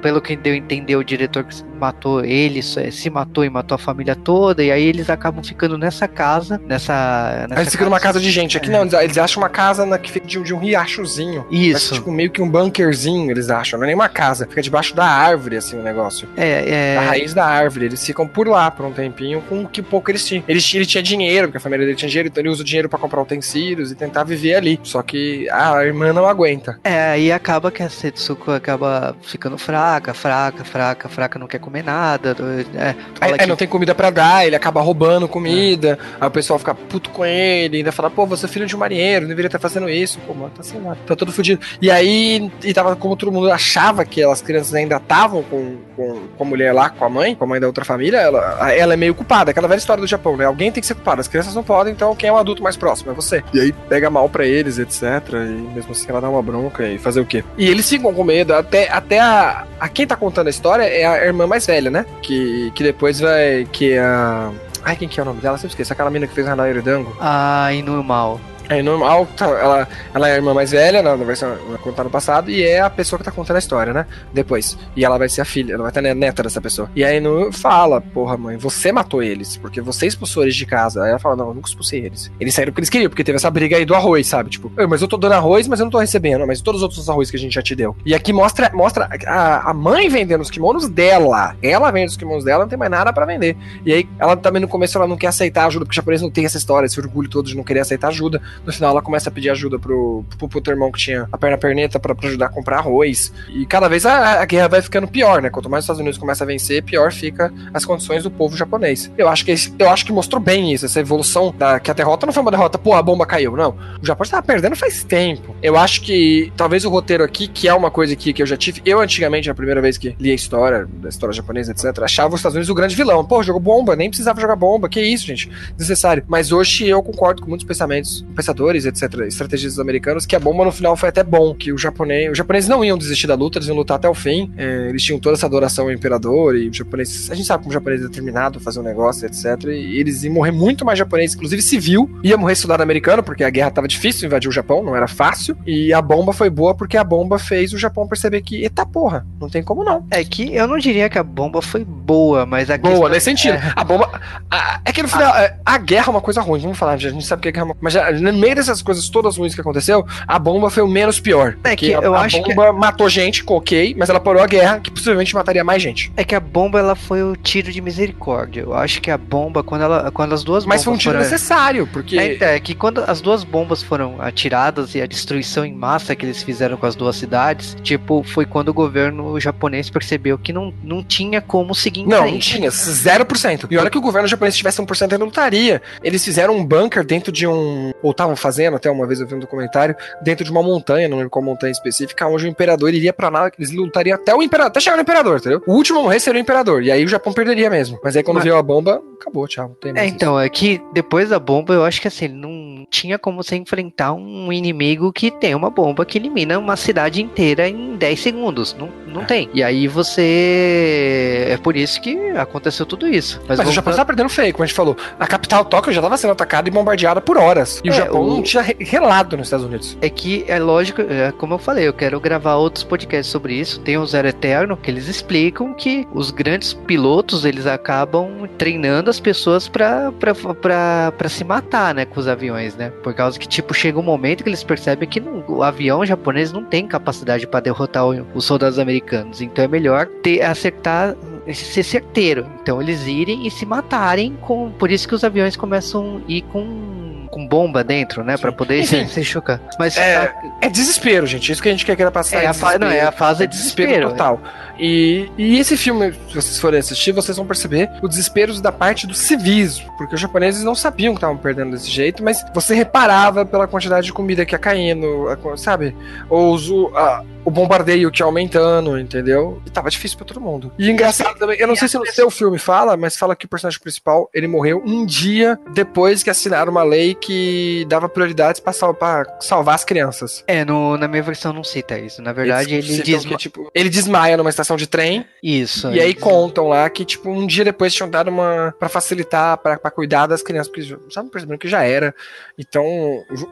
pelo 0.00 0.20
que 0.22 0.34
deu 0.34 0.54
entender 0.54 0.96
o 0.96 1.04
diretor 1.04 1.44
matou 1.76 2.24
ele 2.24 2.62
se 2.62 3.10
matou 3.10 3.44
e 3.44 3.50
matou 3.50 3.74
a 3.74 3.78
família 3.78 4.14
toda 4.16 4.62
e 4.64 4.70
aí 4.72 4.82
eles 4.84 5.08
acabam 5.10 5.42
ficando 5.44 5.76
nessa 5.78 6.08
casa 6.08 6.60
nessa, 6.66 7.46
nessa 7.48 7.54
Aí 7.54 7.60
eles 7.62 7.72
ficam 7.72 7.86
numa 7.86 8.00
casa 8.00 8.18
de 8.20 8.30
gente. 8.30 8.56
Aqui 8.56 8.70
não, 8.70 8.82
eles, 9.00 9.18
acham 9.18 9.42
uma 9.42 9.48
casa 9.48 9.84
na, 9.86 9.98
que 9.98 10.10
fica 10.10 10.26
de, 10.26 10.38
um- 10.38 10.42
de 10.42 10.54
um 10.54 10.58
riachozinho. 10.58 11.46
Isso 11.50 11.94
tipo, 11.94 12.10
meio 12.10 12.30
que 12.30 12.40
um 12.42 12.48
bunkerzinho, 12.48 13.30
eles 13.30 13.50
acham. 13.50 13.78
Não 13.78 13.84
é 13.84 13.88
nem 13.88 13.94
uma 13.94 14.08
casa. 14.08 14.46
Fica 14.46 14.62
debaixo 14.62 14.94
da 14.94 15.04
árvore, 15.04 15.56
assim, 15.56 15.78
o 15.78 15.82
negócio. 15.82 16.28
é, 16.36 16.62
Da 16.96 17.02
é 17.02 17.06
raiz 17.08 17.34
da 17.34 17.44
árvore. 17.44 17.86
Eles 17.86 18.04
ficam 18.04 18.26
por 18.26 18.48
lá 18.48 18.70
por 18.70 18.86
um 18.86 18.92
tempinho 18.92 19.42
com 19.42 19.62
o 19.62 19.68
que 19.68 19.82
pouco 19.82 20.10
eles 20.10 20.24
tinham. 20.26 20.42
Eles, 20.48 20.72
ele 20.74 20.86
tinha 20.86 21.02
dinheiro, 21.02 21.48
porque 21.48 21.58
a 21.58 21.60
família 21.60 21.84
dele 21.84 21.96
tinha 21.96 22.08
dinheiro, 22.08 22.28
então 22.28 22.40
ele 22.42 22.48
usa 22.48 22.62
o 22.62 22.64
dinheiro 22.64 22.88
pra 22.88 22.98
comprar 22.98 23.20
utensílios 23.22 23.90
e 23.90 23.94
tentar 23.94 24.24
viver 24.24 24.54
ali. 24.54 24.80
Só 24.82 25.02
que 25.02 25.48
a 25.50 25.84
irmã 25.84 26.12
não 26.12 26.26
aguenta. 26.26 26.78
É, 26.84 27.10
aí 27.10 27.32
acaba 27.32 27.70
que 27.70 27.82
a 27.82 27.88
Setsuko 27.90 28.52
acaba 28.52 29.14
ficando 29.22 29.58
fraca, 29.58 30.14
fraca, 30.14 30.64
fraca, 30.64 31.08
fraca, 31.08 31.38
não 31.38 31.46
quer 31.46 31.58
comer 31.66 31.82
nada. 31.82 32.36
É, 32.74 32.86
Aí, 32.88 32.94
fala 33.18 33.32
aí 33.32 33.38
que- 33.40 33.46
não 33.46 33.56
tem 33.56 33.66
comida 33.66 33.92
pra 33.94 34.08
dar, 34.10 34.46
ele 34.46 34.54
acaba 34.54 34.80
roubando 34.80 35.26
comida, 35.28 35.98
aí 36.20 36.28
o 36.28 36.30
pessoal 36.30 36.58
fica 36.58 36.74
puto 36.74 37.10
com 37.10 37.24
ele, 37.26 37.78
ainda 37.78 37.90
fala, 37.90 38.08
pô, 38.08 38.24
você 38.24 38.46
é 38.46 38.48
filho 38.48 38.66
de 38.66 38.76
um 38.76 38.78
marinheiro, 38.78 39.22
não 39.22 39.28
deveria 39.28 39.48
estar 39.48 39.58
fazendo 39.58 39.88
isso, 39.90 40.18
pô, 40.26 40.32
mano, 40.32 40.52
tá 40.56 40.62
sem 40.62 40.80
nada, 40.80 40.96
tá 41.04 41.16
todo 41.16 41.32
fudido. 41.32 41.60
E 41.82 41.90
aí, 41.90 42.50
e 42.62 42.72
tava 42.72 42.94
como 42.94 43.16
todo 43.16 43.32
mundo 43.32 43.50
achava 43.50 44.04
que 44.04 44.22
as 44.22 44.40
crianças 44.40 44.72
ainda 44.74 44.96
estavam 44.96 45.42
com, 45.42 45.76
com, 45.96 46.20
com 46.36 46.44
a 46.44 46.46
mulher 46.46 46.72
lá, 46.72 46.88
com 46.88 47.04
a 47.04 47.08
mãe, 47.10 47.34
com 47.34 47.44
a 47.44 47.46
mãe 47.48 47.60
da 47.60 47.66
outra 47.66 47.84
família, 47.84 48.18
ela, 48.18 48.72
ela 48.72 48.94
é 48.94 48.96
meio 48.96 49.14
culpada, 49.14 49.50
aquela 49.50 49.66
velha 49.66 49.78
história 49.78 50.00
do 50.00 50.06
Japão, 50.06 50.36
né? 50.36 50.44
Alguém 50.44 50.70
tem 50.70 50.80
que 50.80 50.86
ser 50.86 50.94
culpado, 50.94 51.20
as 51.20 51.26
crianças 51.28 51.54
não 51.54 51.64
podem, 51.64 51.92
então 51.92 52.14
quem 52.14 52.28
é 52.28 52.32
o 52.32 52.36
adulto 52.36 52.62
mais 52.62 52.76
próximo 52.76 53.10
é 53.10 53.14
você. 53.14 53.42
E 53.52 53.60
aí 53.60 53.72
pega 53.88 54.08
mal 54.08 54.28
pra 54.28 54.46
eles, 54.46 54.78
etc. 54.78 55.02
E 55.32 55.74
mesmo 55.74 55.90
assim 55.92 56.06
ela 56.08 56.20
dá 56.20 56.28
uma 56.28 56.42
bronca 56.42 56.86
e 56.86 56.98
fazer 56.98 57.20
o 57.20 57.26
quê? 57.26 57.42
E 57.58 57.68
eles 57.68 57.88
ficam 57.88 58.14
com 58.14 58.22
medo, 58.22 58.54
até, 58.54 58.88
até 58.90 59.18
a, 59.18 59.64
a 59.80 59.88
quem 59.88 60.06
tá 60.06 60.14
contando 60.16 60.46
a 60.46 60.50
história 60.50 60.84
é 60.84 61.04
a 61.04 61.24
irmã 61.24 61.46
mais 61.46 61.55
velha, 61.64 61.90
né? 61.90 62.04
Que, 62.20 62.70
que 62.74 62.82
depois 62.82 63.20
vai. 63.20 63.66
Que 63.72 63.92
é 63.92 64.00
a. 64.00 64.50
Ai, 64.84 64.96
quem 64.96 65.08
que 65.08 65.18
é 65.18 65.22
o 65.22 65.26
nome 65.26 65.40
dela? 65.40 65.56
Sempre 65.56 65.70
esqueço. 65.70 65.92
Aquela 65.92 66.10
mina 66.10 66.26
que 66.26 66.34
fez 66.34 66.46
Hanairo 66.46 66.82
Dango. 66.82 67.16
Ah, 67.20 67.72
Inumal. 67.72 68.40
É 68.68 68.82
normal, 68.82 69.28
ela, 69.40 69.88
ela 70.12 70.28
é 70.28 70.32
a 70.32 70.36
irmã 70.36 70.52
mais 70.52 70.72
velha, 70.72 71.02
na, 71.02 71.14
versão 71.16 71.56
contar 71.82 72.04
no 72.04 72.10
passado, 72.10 72.50
e 72.50 72.62
é 72.62 72.80
a 72.80 72.90
pessoa 72.90 73.18
que 73.18 73.24
tá 73.24 73.30
contando 73.30 73.56
a 73.56 73.58
história, 73.60 73.92
né? 73.92 74.06
Depois. 74.32 74.76
E 74.96 75.04
ela 75.04 75.18
vai 75.18 75.28
ser 75.28 75.40
a 75.40 75.44
filha, 75.44 75.74
ela 75.74 75.82
vai 75.82 75.90
estar 75.90 76.02
neta 76.02 76.42
dessa 76.42 76.60
pessoa. 76.60 76.90
E 76.94 77.04
aí 77.04 77.20
no 77.20 77.52
fala, 77.52 78.00
porra, 78.00 78.36
mãe, 78.36 78.56
você 78.56 78.90
matou 78.90 79.22
eles, 79.22 79.56
porque 79.56 79.80
você 79.80 80.06
expulsou 80.06 80.42
eles 80.42 80.56
de 80.56 80.66
casa. 80.66 81.02
Aí 81.04 81.10
ela 81.10 81.18
fala, 81.18 81.36
não, 81.36 81.48
eu 81.48 81.54
nunca 81.54 81.68
expulsei 81.68 82.04
eles. 82.04 82.30
Eles 82.40 82.54
saíram 82.54 82.72
porque 82.72 82.80
eles 82.80 82.90
queriam, 82.90 83.08
porque 83.08 83.22
teve 83.22 83.36
essa 83.36 83.50
briga 83.50 83.76
aí 83.76 83.84
do 83.84 83.94
arroz, 83.94 84.26
sabe? 84.26 84.50
Tipo, 84.50 84.72
"Ei, 84.76 84.86
mas 84.86 85.00
eu 85.00 85.08
tô 85.08 85.16
dando 85.16 85.32
arroz, 85.32 85.68
mas 85.68 85.78
eu 85.78 85.84
não 85.84 85.90
tô 85.90 85.98
recebendo, 85.98 86.46
mas 86.46 86.60
todos 86.60 86.80
os 86.80 86.82
outros 86.82 87.08
arroz 87.08 87.30
que 87.30 87.36
a 87.36 87.40
gente 87.40 87.54
já 87.54 87.62
te 87.62 87.74
deu. 87.74 87.96
E 88.04 88.14
aqui 88.14 88.32
mostra, 88.32 88.70
mostra 88.74 89.08
a, 89.26 89.70
a 89.70 89.74
mãe 89.74 90.08
vendendo 90.08 90.40
os 90.40 90.50
kimonos 90.50 90.88
dela. 90.88 91.54
Ela 91.62 91.90
vende 91.90 92.10
os 92.10 92.16
kimonos 92.16 92.44
dela, 92.44 92.64
não 92.64 92.68
tem 92.68 92.78
mais 92.78 92.90
nada 92.90 93.12
pra 93.12 93.24
vender. 93.24 93.56
E 93.84 93.92
aí, 93.92 94.08
ela 94.18 94.36
também 94.36 94.60
no 94.60 94.68
começo 94.68 94.98
ela 94.98 95.06
não 95.06 95.16
quer 95.16 95.28
aceitar 95.28 95.66
ajuda, 95.66 95.84
porque 95.84 95.94
o 95.94 96.00
japonês 96.00 96.20
não 96.22 96.30
tem 96.30 96.44
essa 96.44 96.58
história, 96.58 96.86
esse 96.86 96.98
orgulho 96.98 97.28
todo 97.28 97.46
de 97.46 97.56
não 97.56 97.62
querer 97.62 97.80
aceitar 97.80 98.08
ajuda. 98.08 98.40
No 98.64 98.72
final, 98.72 98.90
ela 98.90 99.02
começa 99.02 99.28
a 99.28 99.32
pedir 99.32 99.50
ajuda 99.50 99.78
pro, 99.78 100.24
pro, 100.38 100.48
pro 100.48 100.72
irmão 100.72 100.90
que 100.90 100.98
tinha 100.98 101.28
a 101.30 101.38
perna 101.38 101.58
perneta 101.58 101.98
pra, 101.98 102.14
ajudar 102.24 102.46
a 102.46 102.48
comprar 102.48 102.78
arroz. 102.78 103.32
E 103.48 103.66
cada 103.66 103.88
vez 103.88 104.04
a, 104.06 104.42
a 104.42 104.44
guerra 104.44 104.68
vai 104.68 104.82
ficando 104.82 105.06
pior, 105.06 105.42
né? 105.42 105.50
Quanto 105.50 105.68
mais 105.68 105.82
os 105.82 105.84
Estados 105.84 106.00
Unidos 106.00 106.18
começa 106.18 106.44
a 106.44 106.46
vencer, 106.46 106.82
pior 106.82 107.12
fica 107.12 107.52
as 107.72 107.84
condições 107.84 108.22
do 108.22 108.30
povo 108.30 108.56
japonês. 108.56 109.10
Eu 109.16 109.28
acho 109.28 109.44
que 109.44 109.54
eu 109.78 109.90
acho 109.90 110.04
que 110.04 110.12
mostrou 110.12 110.40
bem 110.40 110.72
isso, 110.72 110.86
essa 110.86 111.00
evolução 111.00 111.54
da 111.56 111.80
que 111.80 111.90
a 111.90 111.94
derrota 111.94 112.26
não 112.26 112.32
foi 112.32 112.42
uma 112.42 112.50
derrota, 112.50 112.78
pô, 112.78 112.94
a 112.94 113.02
bomba 113.02 113.26
caiu, 113.26 113.56
não. 113.56 113.76
O 114.00 114.06
Japão 114.06 114.24
estava 114.24 114.42
perdendo 114.42 114.76
faz 114.76 115.04
tempo. 115.04 115.54
Eu 115.62 115.76
acho 115.76 116.02
que 116.02 116.52
talvez 116.56 116.84
o 116.84 116.90
roteiro 116.90 117.24
aqui, 117.24 117.48
que 117.48 117.68
é 117.68 117.74
uma 117.74 117.90
coisa 117.90 118.14
que, 118.16 118.32
que 118.32 118.42
eu 118.42 118.46
já 118.46 118.56
tive, 118.56 118.82
eu 118.84 119.00
antigamente, 119.00 119.50
a 119.50 119.54
primeira 119.54 119.80
vez 119.80 119.96
que 119.98 120.16
li 120.18 120.30
a 120.30 120.34
história, 120.34 120.86
da 120.86 121.08
história 121.08 121.32
japonesa, 121.34 121.72
etc, 121.72 122.02
achava 122.02 122.34
os 122.34 122.40
Estados 122.40 122.54
Unidos 122.54 122.70
o 122.70 122.74
grande 122.74 122.94
vilão. 122.94 123.24
Pô, 123.24 123.42
jogou 123.42 123.60
bomba, 123.60 123.96
nem 123.96 124.08
precisava 124.08 124.40
jogar 124.40 124.56
bomba, 124.56 124.88
que 124.88 125.00
isso, 125.00 125.26
gente, 125.26 125.50
desnecessário. 125.76 126.24
Mas 126.28 126.52
hoje 126.52 126.86
eu 126.86 127.02
concordo 127.02 127.42
com 127.42 127.48
muitos 127.48 127.66
pensamentos, 127.66 128.24
pensadores, 128.46 128.86
etc, 128.86 129.02
estrategistas 129.26 129.78
americanos, 129.80 130.24
que 130.24 130.36
a 130.36 130.38
bomba 130.40 130.64
no 130.64 130.70
final 130.72 130.96
foi 130.96 131.08
até 131.08 131.24
bom, 131.24 131.52
que 131.54 131.72
o 131.72 131.78
japonês, 131.78 132.30
os 132.30 132.38
japoneses 132.38 132.68
não 132.68 132.84
iam 132.84 132.96
desistir 132.96 133.26
da 133.26 133.34
luta, 133.34 133.58
eles 133.58 133.66
iam 133.68 133.76
lutar 133.76 133.96
até 133.96 134.08
o 134.08 134.14
fim. 134.14 134.52
É, 134.56 134.86
eles 134.88 135.02
tinham 135.02 135.18
toda 135.18 135.34
essa 135.34 135.46
adoração 135.46 135.86
ao 135.86 135.92
imperador 135.92 136.56
e 136.56 136.68
o 136.68 136.72
japonês, 136.72 137.28
a 137.30 137.34
gente 137.34 137.46
sabe 137.46 137.62
como 137.64 137.70
o 137.70 137.74
japonês 137.74 138.00
é 138.00 138.04
determinado 138.04 138.58
a 138.58 138.60
fazer 138.60 138.78
um 138.80 138.82
negócio, 138.82 139.26
etc. 139.26 139.44
E 139.64 139.98
eles 139.98 140.22
iam 140.22 140.34
morrer 140.34 140.52
muito 140.52 140.84
mais 140.84 140.98
japonês, 140.98 141.34
inclusive 141.34 141.60
civil, 141.62 142.08
ia 142.22 142.36
morrer 142.36 142.54
soldado 142.54 142.82
americano, 142.82 143.22
porque 143.22 143.42
a 143.42 143.50
guerra 143.50 143.70
tava 143.70 143.88
difícil, 143.88 144.26
invadir 144.26 144.48
o 144.48 144.52
Japão, 144.52 144.82
não 144.82 144.94
era 144.94 145.08
fácil. 145.08 145.56
E 145.66 145.92
a 145.92 146.00
bomba 146.00 146.32
foi 146.32 146.48
boa 146.50 146.74
porque 146.74 146.96
a 146.96 147.04
bomba 147.04 147.38
fez 147.38 147.72
o 147.72 147.78
Japão 147.78 148.06
perceber 148.06 148.42
que, 148.42 148.62
eita 148.62 148.86
porra, 148.86 149.26
não 149.40 149.48
tem 149.48 149.62
como 149.62 149.82
não. 149.82 150.06
É 150.10 150.22
que 150.24 150.54
eu 150.54 150.66
não 150.68 150.78
diria 150.78 151.08
que 151.08 151.18
a 151.18 151.22
bomba 151.24 151.60
foi 151.60 151.84
boa, 151.84 152.46
mas 152.46 152.70
a 152.70 152.76
Boa, 152.78 153.08
nesse 153.08 153.24
sentido. 153.24 153.54
É. 153.54 153.72
A 153.74 153.82
bomba. 153.82 154.20
a- 154.50 154.80
é 154.84 154.92
que 154.92 155.02
no 155.02 155.08
final, 155.08 155.34
é, 155.36 155.56
a 155.64 155.78
guerra 155.78 156.06
é 156.08 156.10
uma 156.10 156.20
coisa 156.20 156.40
ruim, 156.40 156.60
vamos 156.60 156.78
falar, 156.78 156.92
a 156.92 156.96
gente 156.96 157.24
sabe 157.26 157.42
que 157.42 157.48
a 157.48 157.50
guerra 157.50 157.64
é 157.64 157.66
uma. 157.66 157.76
Mas 157.80 157.92
já, 157.94 158.12
meio 158.36 158.54
dessas 158.54 158.82
coisas 158.82 159.08
todas 159.08 159.36
ruins 159.36 159.54
que 159.54 159.60
aconteceu, 159.60 160.06
a 160.26 160.38
bomba 160.38 160.70
foi 160.70 160.82
o 160.82 160.88
menos 160.88 161.18
pior. 161.20 161.56
É 161.64 161.74
que 161.76 161.94
a, 161.94 161.98
eu 162.00 162.14
a 162.14 162.20
acho 162.22 162.42
que- 162.42 162.54
bomba 162.54 162.72
matou 162.72 163.08
gente, 163.08 163.42
ok, 163.46 163.94
mas 163.98 164.08
ela 164.08 164.20
parou 164.20 164.42
a 164.42 164.46
guerra, 164.46 164.80
que 164.80 164.90
possivelmente 164.90 165.34
mataria 165.34 165.64
mais 165.64 165.82
gente. 165.82 166.12
É 166.16 166.24
que 166.24 166.34
a 166.34 166.40
bomba 166.40 166.78
ela 166.78 166.94
foi 166.94 167.22
o 167.22 167.36
tiro 167.36 167.70
de 167.72 167.80
misericórdia. 167.80 168.60
Eu 168.62 168.74
acho 168.74 169.00
que 169.00 169.10
a 169.10 169.18
bomba 169.18 169.62
quando 169.62 169.82
ela 169.82 170.10
quando 170.12 170.32
as 170.34 170.42
duas 170.44 170.64
Mas 170.66 170.84
foi 170.84 170.92
um 170.92 170.96
tiro 170.96 171.14
foram- 171.14 171.24
necessário, 171.24 171.86
porque. 171.92 172.18
É, 172.18 172.34
então, 172.34 172.48
é 172.48 172.60
que 172.60 172.74
quando 172.74 172.98
as 173.06 173.20
duas 173.20 173.44
bombas 173.44 173.82
foram 173.82 174.16
atiradas 174.20 174.94
e 174.94 175.00
a 175.02 175.06
destruição 175.06 175.64
em 175.64 175.74
massa 175.74 176.14
que 176.14 176.24
eles 176.24 176.42
fizeram 176.42 176.76
com 176.76 176.86
as 176.86 176.94
duas 176.94 177.16
cidades, 177.16 177.76
tipo, 177.82 178.22
foi 178.22 178.44
quando 178.44 178.68
o 178.68 178.74
governo 178.74 179.38
japonês 179.40 179.88
percebeu 179.90 180.38
que 180.38 180.52
não, 180.52 180.72
não 180.82 181.02
tinha 181.02 181.40
como 181.40 181.74
seguir 181.74 182.00
em 182.00 182.06
Não, 182.06 182.18
não 182.22 182.28
frente. 182.28 182.54
tinha, 182.56 182.70
0%. 182.70 183.66
E 183.70 183.76
olha 183.78 183.90
que 183.90 183.98
o 183.98 184.00
governo 184.00 184.28
japonês 184.28 184.56
tivesse 184.56 184.80
1% 184.80 185.12
ele 185.12 185.24
lutaria. 185.24 185.80
Eles 186.02 186.24
fizeram 186.24 186.54
um 186.56 186.64
bunker 186.64 187.04
dentro 187.04 187.30
de 187.32 187.46
um. 187.46 187.92
Ou 188.02 188.12
estavam 188.26 188.36
fazendo, 188.36 188.76
até 188.76 188.90
uma 188.90 189.06
vez 189.06 189.20
eu 189.20 189.26
vi 189.26 189.34
um 189.34 189.38
documentário, 189.38 189.94
dentro 190.22 190.44
de 190.44 190.50
uma 190.50 190.62
montanha, 190.62 191.08
não 191.08 191.16
lembro 191.16 191.30
qual 191.30 191.44
montanha 191.44 191.70
específica, 191.72 192.26
onde 192.26 192.44
o 192.46 192.48
imperador 192.48 192.92
iria 192.92 193.12
pra 193.12 193.28
lá, 193.28 193.50
eles 193.58 193.70
lutariam 193.72 194.14
até 194.16 194.34
o 194.34 194.42
imperador, 194.42 194.68
até 194.70 194.80
chegar 194.80 194.96
no 194.96 195.02
imperador, 195.02 195.38
entendeu? 195.38 195.62
O 195.66 195.72
último 195.74 196.00
a 196.00 196.02
morrer 196.02 196.20
seria 196.20 196.38
o 196.40 196.42
imperador. 196.42 196.82
E 196.82 196.90
aí 196.90 197.04
o 197.04 197.08
Japão 197.08 197.32
perderia 197.32 197.70
mesmo. 197.70 197.98
Mas 198.02 198.16
aí 198.16 198.22
quando 198.22 198.36
Mas- 198.36 198.44
veio 198.44 198.56
a 198.56 198.62
bomba, 198.62 199.02
acabou, 199.20 199.46
tchau. 199.46 199.68
Não 199.68 199.74
tem 199.74 199.90
É, 199.90 199.94
mais 199.94 200.06
isso. 200.08 200.16
então, 200.16 200.38
é 200.38 200.48
que 200.48 200.80
depois 200.92 201.28
da 201.30 201.38
bomba 201.38 201.72
eu 201.74 201.84
acho 201.84 202.00
que 202.00 202.08
assim, 202.08 202.28
não 202.28 202.48
tinha 202.90 203.18
como 203.18 203.42
você 203.42 203.56
enfrentar 203.56 204.12
um 204.12 204.52
inimigo 204.52 205.12
que 205.12 205.30
tem 205.30 205.54
uma 205.54 205.70
bomba 205.70 206.04
que 206.04 206.18
elimina 206.18 206.58
uma 206.58 206.76
cidade 206.76 207.22
inteira 207.22 207.68
em 207.68 207.96
10 207.96 208.20
segundos. 208.20 208.74
Não, 208.78 208.88
não 209.06 209.24
tem. 209.24 209.48
E 209.52 209.62
aí 209.62 209.86
você. 209.88 211.46
É 211.50 211.56
por 211.56 211.76
isso 211.76 212.00
que 212.00 212.16
aconteceu 212.30 212.86
tudo 212.86 213.06
isso. 213.08 213.40
Mas, 213.48 213.58
o 213.60 213.72
Japão 213.72 213.94
tá 213.94 214.04
perdendo 214.04 214.28
feio, 214.28 214.52
como 214.52 214.64
a 214.64 214.66
gente 214.66 214.76
falou. 214.76 214.96
A 215.18 215.26
capital 215.26 215.64
Tóquio 215.64 215.92
já 215.92 216.00
tava 216.02 216.16
sendo 216.16 216.32
atacada 216.32 216.68
e 216.68 216.72
bombardeada 216.72 217.20
por 217.20 217.36
horas. 217.38 217.80
E 217.84 217.90
o 217.90 217.92
É, 217.92 217.96
Japão 217.96 218.22
o- 218.22 218.26
não 218.36 218.42
tinha 218.42 218.62
re- 218.62 218.76
relado 218.80 219.36
nos 219.36 219.46
Estados 219.46 219.66
Unidos. 219.66 219.96
É 220.00 220.08
que 220.08 220.44
é 220.48 220.58
lógico, 220.58 221.02
é, 221.02 221.32
como 221.32 221.54
eu 221.54 221.58
falei, 221.58 221.86
eu 221.88 221.92
quero 221.92 222.18
gravar 222.20 222.56
outros 222.56 222.84
podcasts 222.84 223.30
sobre 223.30 223.54
isso. 223.54 223.80
Tem 223.80 223.98
o 223.98 224.06
Zero 224.06 224.28
Eterno, 224.28 224.76
que 224.76 224.90
eles 224.90 225.08
explicam 225.08 225.74
que 225.74 226.06
os 226.12 226.30
grandes 226.30 226.72
pilotos 226.72 227.44
eles 227.44 227.66
acabam 227.66 228.48
treinando 228.58 229.10
as 229.10 229.20
pessoas 229.20 229.68
pra, 229.68 230.12
pra, 230.12 230.34
pra, 230.34 231.12
pra 231.16 231.28
se 231.28 231.44
matar, 231.44 231.94
né, 231.94 232.04
com 232.04 232.20
os 232.20 232.28
aviões, 232.28 232.75
né? 232.76 232.90
Por 233.02 233.14
causa 233.14 233.38
que, 233.38 233.46
tipo, 233.48 233.72
chega 233.74 233.98
um 233.98 234.02
momento 234.02 234.42
que 234.42 234.48
eles 234.48 234.62
percebem 234.64 235.08
que 235.08 235.20
não- 235.20 235.44
o 235.48 235.62
avião 235.62 236.04
japonês 236.04 236.52
não 236.52 236.64
tem 236.64 236.86
capacidade 236.86 237.46
pra 237.46 237.60
derrotar 237.60 238.06
o- 238.06 238.26
os 238.34 238.44
soldados 238.44 238.78
americanos. 238.78 239.40
Então 239.40 239.64
é 239.64 239.68
melhor 239.68 240.06
ter, 240.22 240.42
acertar, 240.42 241.16
ser 241.52 241.82
certeiro. 241.82 242.46
Então 242.62 242.80
eles 242.80 243.06
irem 243.06 243.46
e 243.46 243.50
se 243.50 243.64
matarem 243.66 244.36
com. 244.40 244.70
Por 244.70 244.90
isso 244.90 245.08
que 245.08 245.14
os 245.14 245.24
aviões 245.24 245.56
começam 245.56 246.22
a 246.26 246.30
ir 246.32 246.42
com. 246.42 246.95
Com 247.30 247.46
bomba 247.46 247.82
dentro, 247.84 248.22
né? 248.24 248.36
Pra 248.36 248.50
poder 248.52 248.84
se, 248.86 249.06
se 249.06 249.24
chocar. 249.24 249.60
Mas 249.78 249.96
É, 249.96 250.32
é 250.60 250.68
desespero, 250.68 251.26
gente. 251.26 251.50
Isso 251.52 251.62
que 251.62 251.68
a 251.68 251.72
gente 251.72 251.84
quer 251.84 251.96
querer 251.96 252.10
passar. 252.10 252.42
É 252.42 252.46
a 252.46 252.54
fa- 252.54 252.78
não, 252.78 252.88
é 252.88 253.00
a 253.02 253.12
fase 253.12 253.46
de 253.46 253.56
desespero. 253.56 254.10
total. 254.10 254.40
E, 254.78 255.30
e 255.38 255.58
esse 255.58 255.76
filme, 255.76 256.12
se 256.28 256.34
vocês 256.34 256.58
forem 256.60 256.78
assistir, 256.78 257.12
vocês 257.12 257.36
vão 257.36 257.46
perceber 257.46 257.88
o 258.02 258.08
desespero 258.08 258.60
da 258.60 258.70
parte 258.70 259.06
do 259.06 259.14
civis, 259.14 259.80
porque 259.96 260.14
os 260.14 260.20
japoneses 260.20 260.62
não 260.62 260.74
sabiam 260.74 261.14
que 261.14 261.18
estavam 261.18 261.36
perdendo 261.36 261.70
desse 261.72 261.90
jeito, 261.90 262.22
mas 262.22 262.44
você 262.54 262.74
reparava 262.74 263.44
pela 263.46 263.66
quantidade 263.66 264.06
de 264.06 264.12
comida 264.12 264.44
que 264.44 264.54
ia 264.54 264.58
caindo, 264.58 265.26
sabe? 265.56 265.96
Ou 266.28 266.52
os- 266.54 266.70
o, 266.70 266.88
a- 266.94 267.22
o 267.46 267.50
bombardeio 267.50 268.10
que 268.10 268.22
aumentando, 268.22 268.98
entendeu? 268.98 269.62
E 269.64 269.70
tava 269.70 269.88
difícil 269.88 270.18
pra 270.18 270.26
todo 270.26 270.40
mundo. 270.40 270.70
E 270.78 270.90
engraçado 270.90 271.38
também, 271.38 271.58
eu 271.58 271.66
não 271.66 271.76
sei 271.76 271.88
se 271.88 271.96
no 271.96 272.04
seu 272.06 272.28
filme 272.30 272.58
fala, 272.58 272.96
mas 272.96 273.16
fala 273.16 273.34
que 273.34 273.46
o 273.46 273.48
personagem 273.48 273.80
principal, 273.80 274.28
ele 274.34 274.46
morreu 274.48 274.82
um 274.84 275.06
dia 275.06 275.58
depois 275.72 276.22
que 276.22 276.28
assinaram 276.30 276.70
uma 276.72 276.82
lei 276.82 277.14
que 277.14 277.86
dava 277.88 278.08
prioridades 278.08 278.60
pra, 278.60 278.72
sal- 278.72 278.92
pra 278.92 279.24
salvar 279.40 279.76
as 279.76 279.84
crianças. 279.84 280.44
É, 280.46 280.64
no, 280.64 280.98
na 280.98 281.06
minha 281.08 281.22
versão 281.22 281.52
não 281.52 281.62
cita 281.64 281.98
isso. 281.98 282.20
Na 282.20 282.32
verdade, 282.32 282.74
Eles 282.74 282.90
ele 282.90 283.02
diz. 283.02 283.24
que, 283.24 283.36
tipo, 283.36 283.70
ele 283.74 283.88
desmaia 283.88 284.36
numa 284.36 284.50
estação 284.50 284.76
de 284.76 284.86
trem 284.88 285.24
Isso. 285.42 285.88
e 285.92 286.00
aí 286.00 286.10
ele- 286.10 286.14
contam 286.20 286.68
lá 286.68 286.90
que, 286.90 287.04
tipo, 287.04 287.30
um 287.30 287.46
dia 287.46 287.64
depois 287.64 287.94
tinham 287.94 288.10
dado 288.10 288.28
uma. 288.28 288.74
pra 288.78 288.88
facilitar, 288.88 289.56
pra, 289.58 289.78
pra 289.78 289.90
cuidar 289.90 290.26
das 290.26 290.42
crianças, 290.42 290.68
porque 290.68 290.82
já 290.82 290.96
estavam 291.08 291.30
percebendo 291.30 291.58
que 291.58 291.68
já 291.68 291.82
era. 291.84 292.12
Então, 292.58 292.84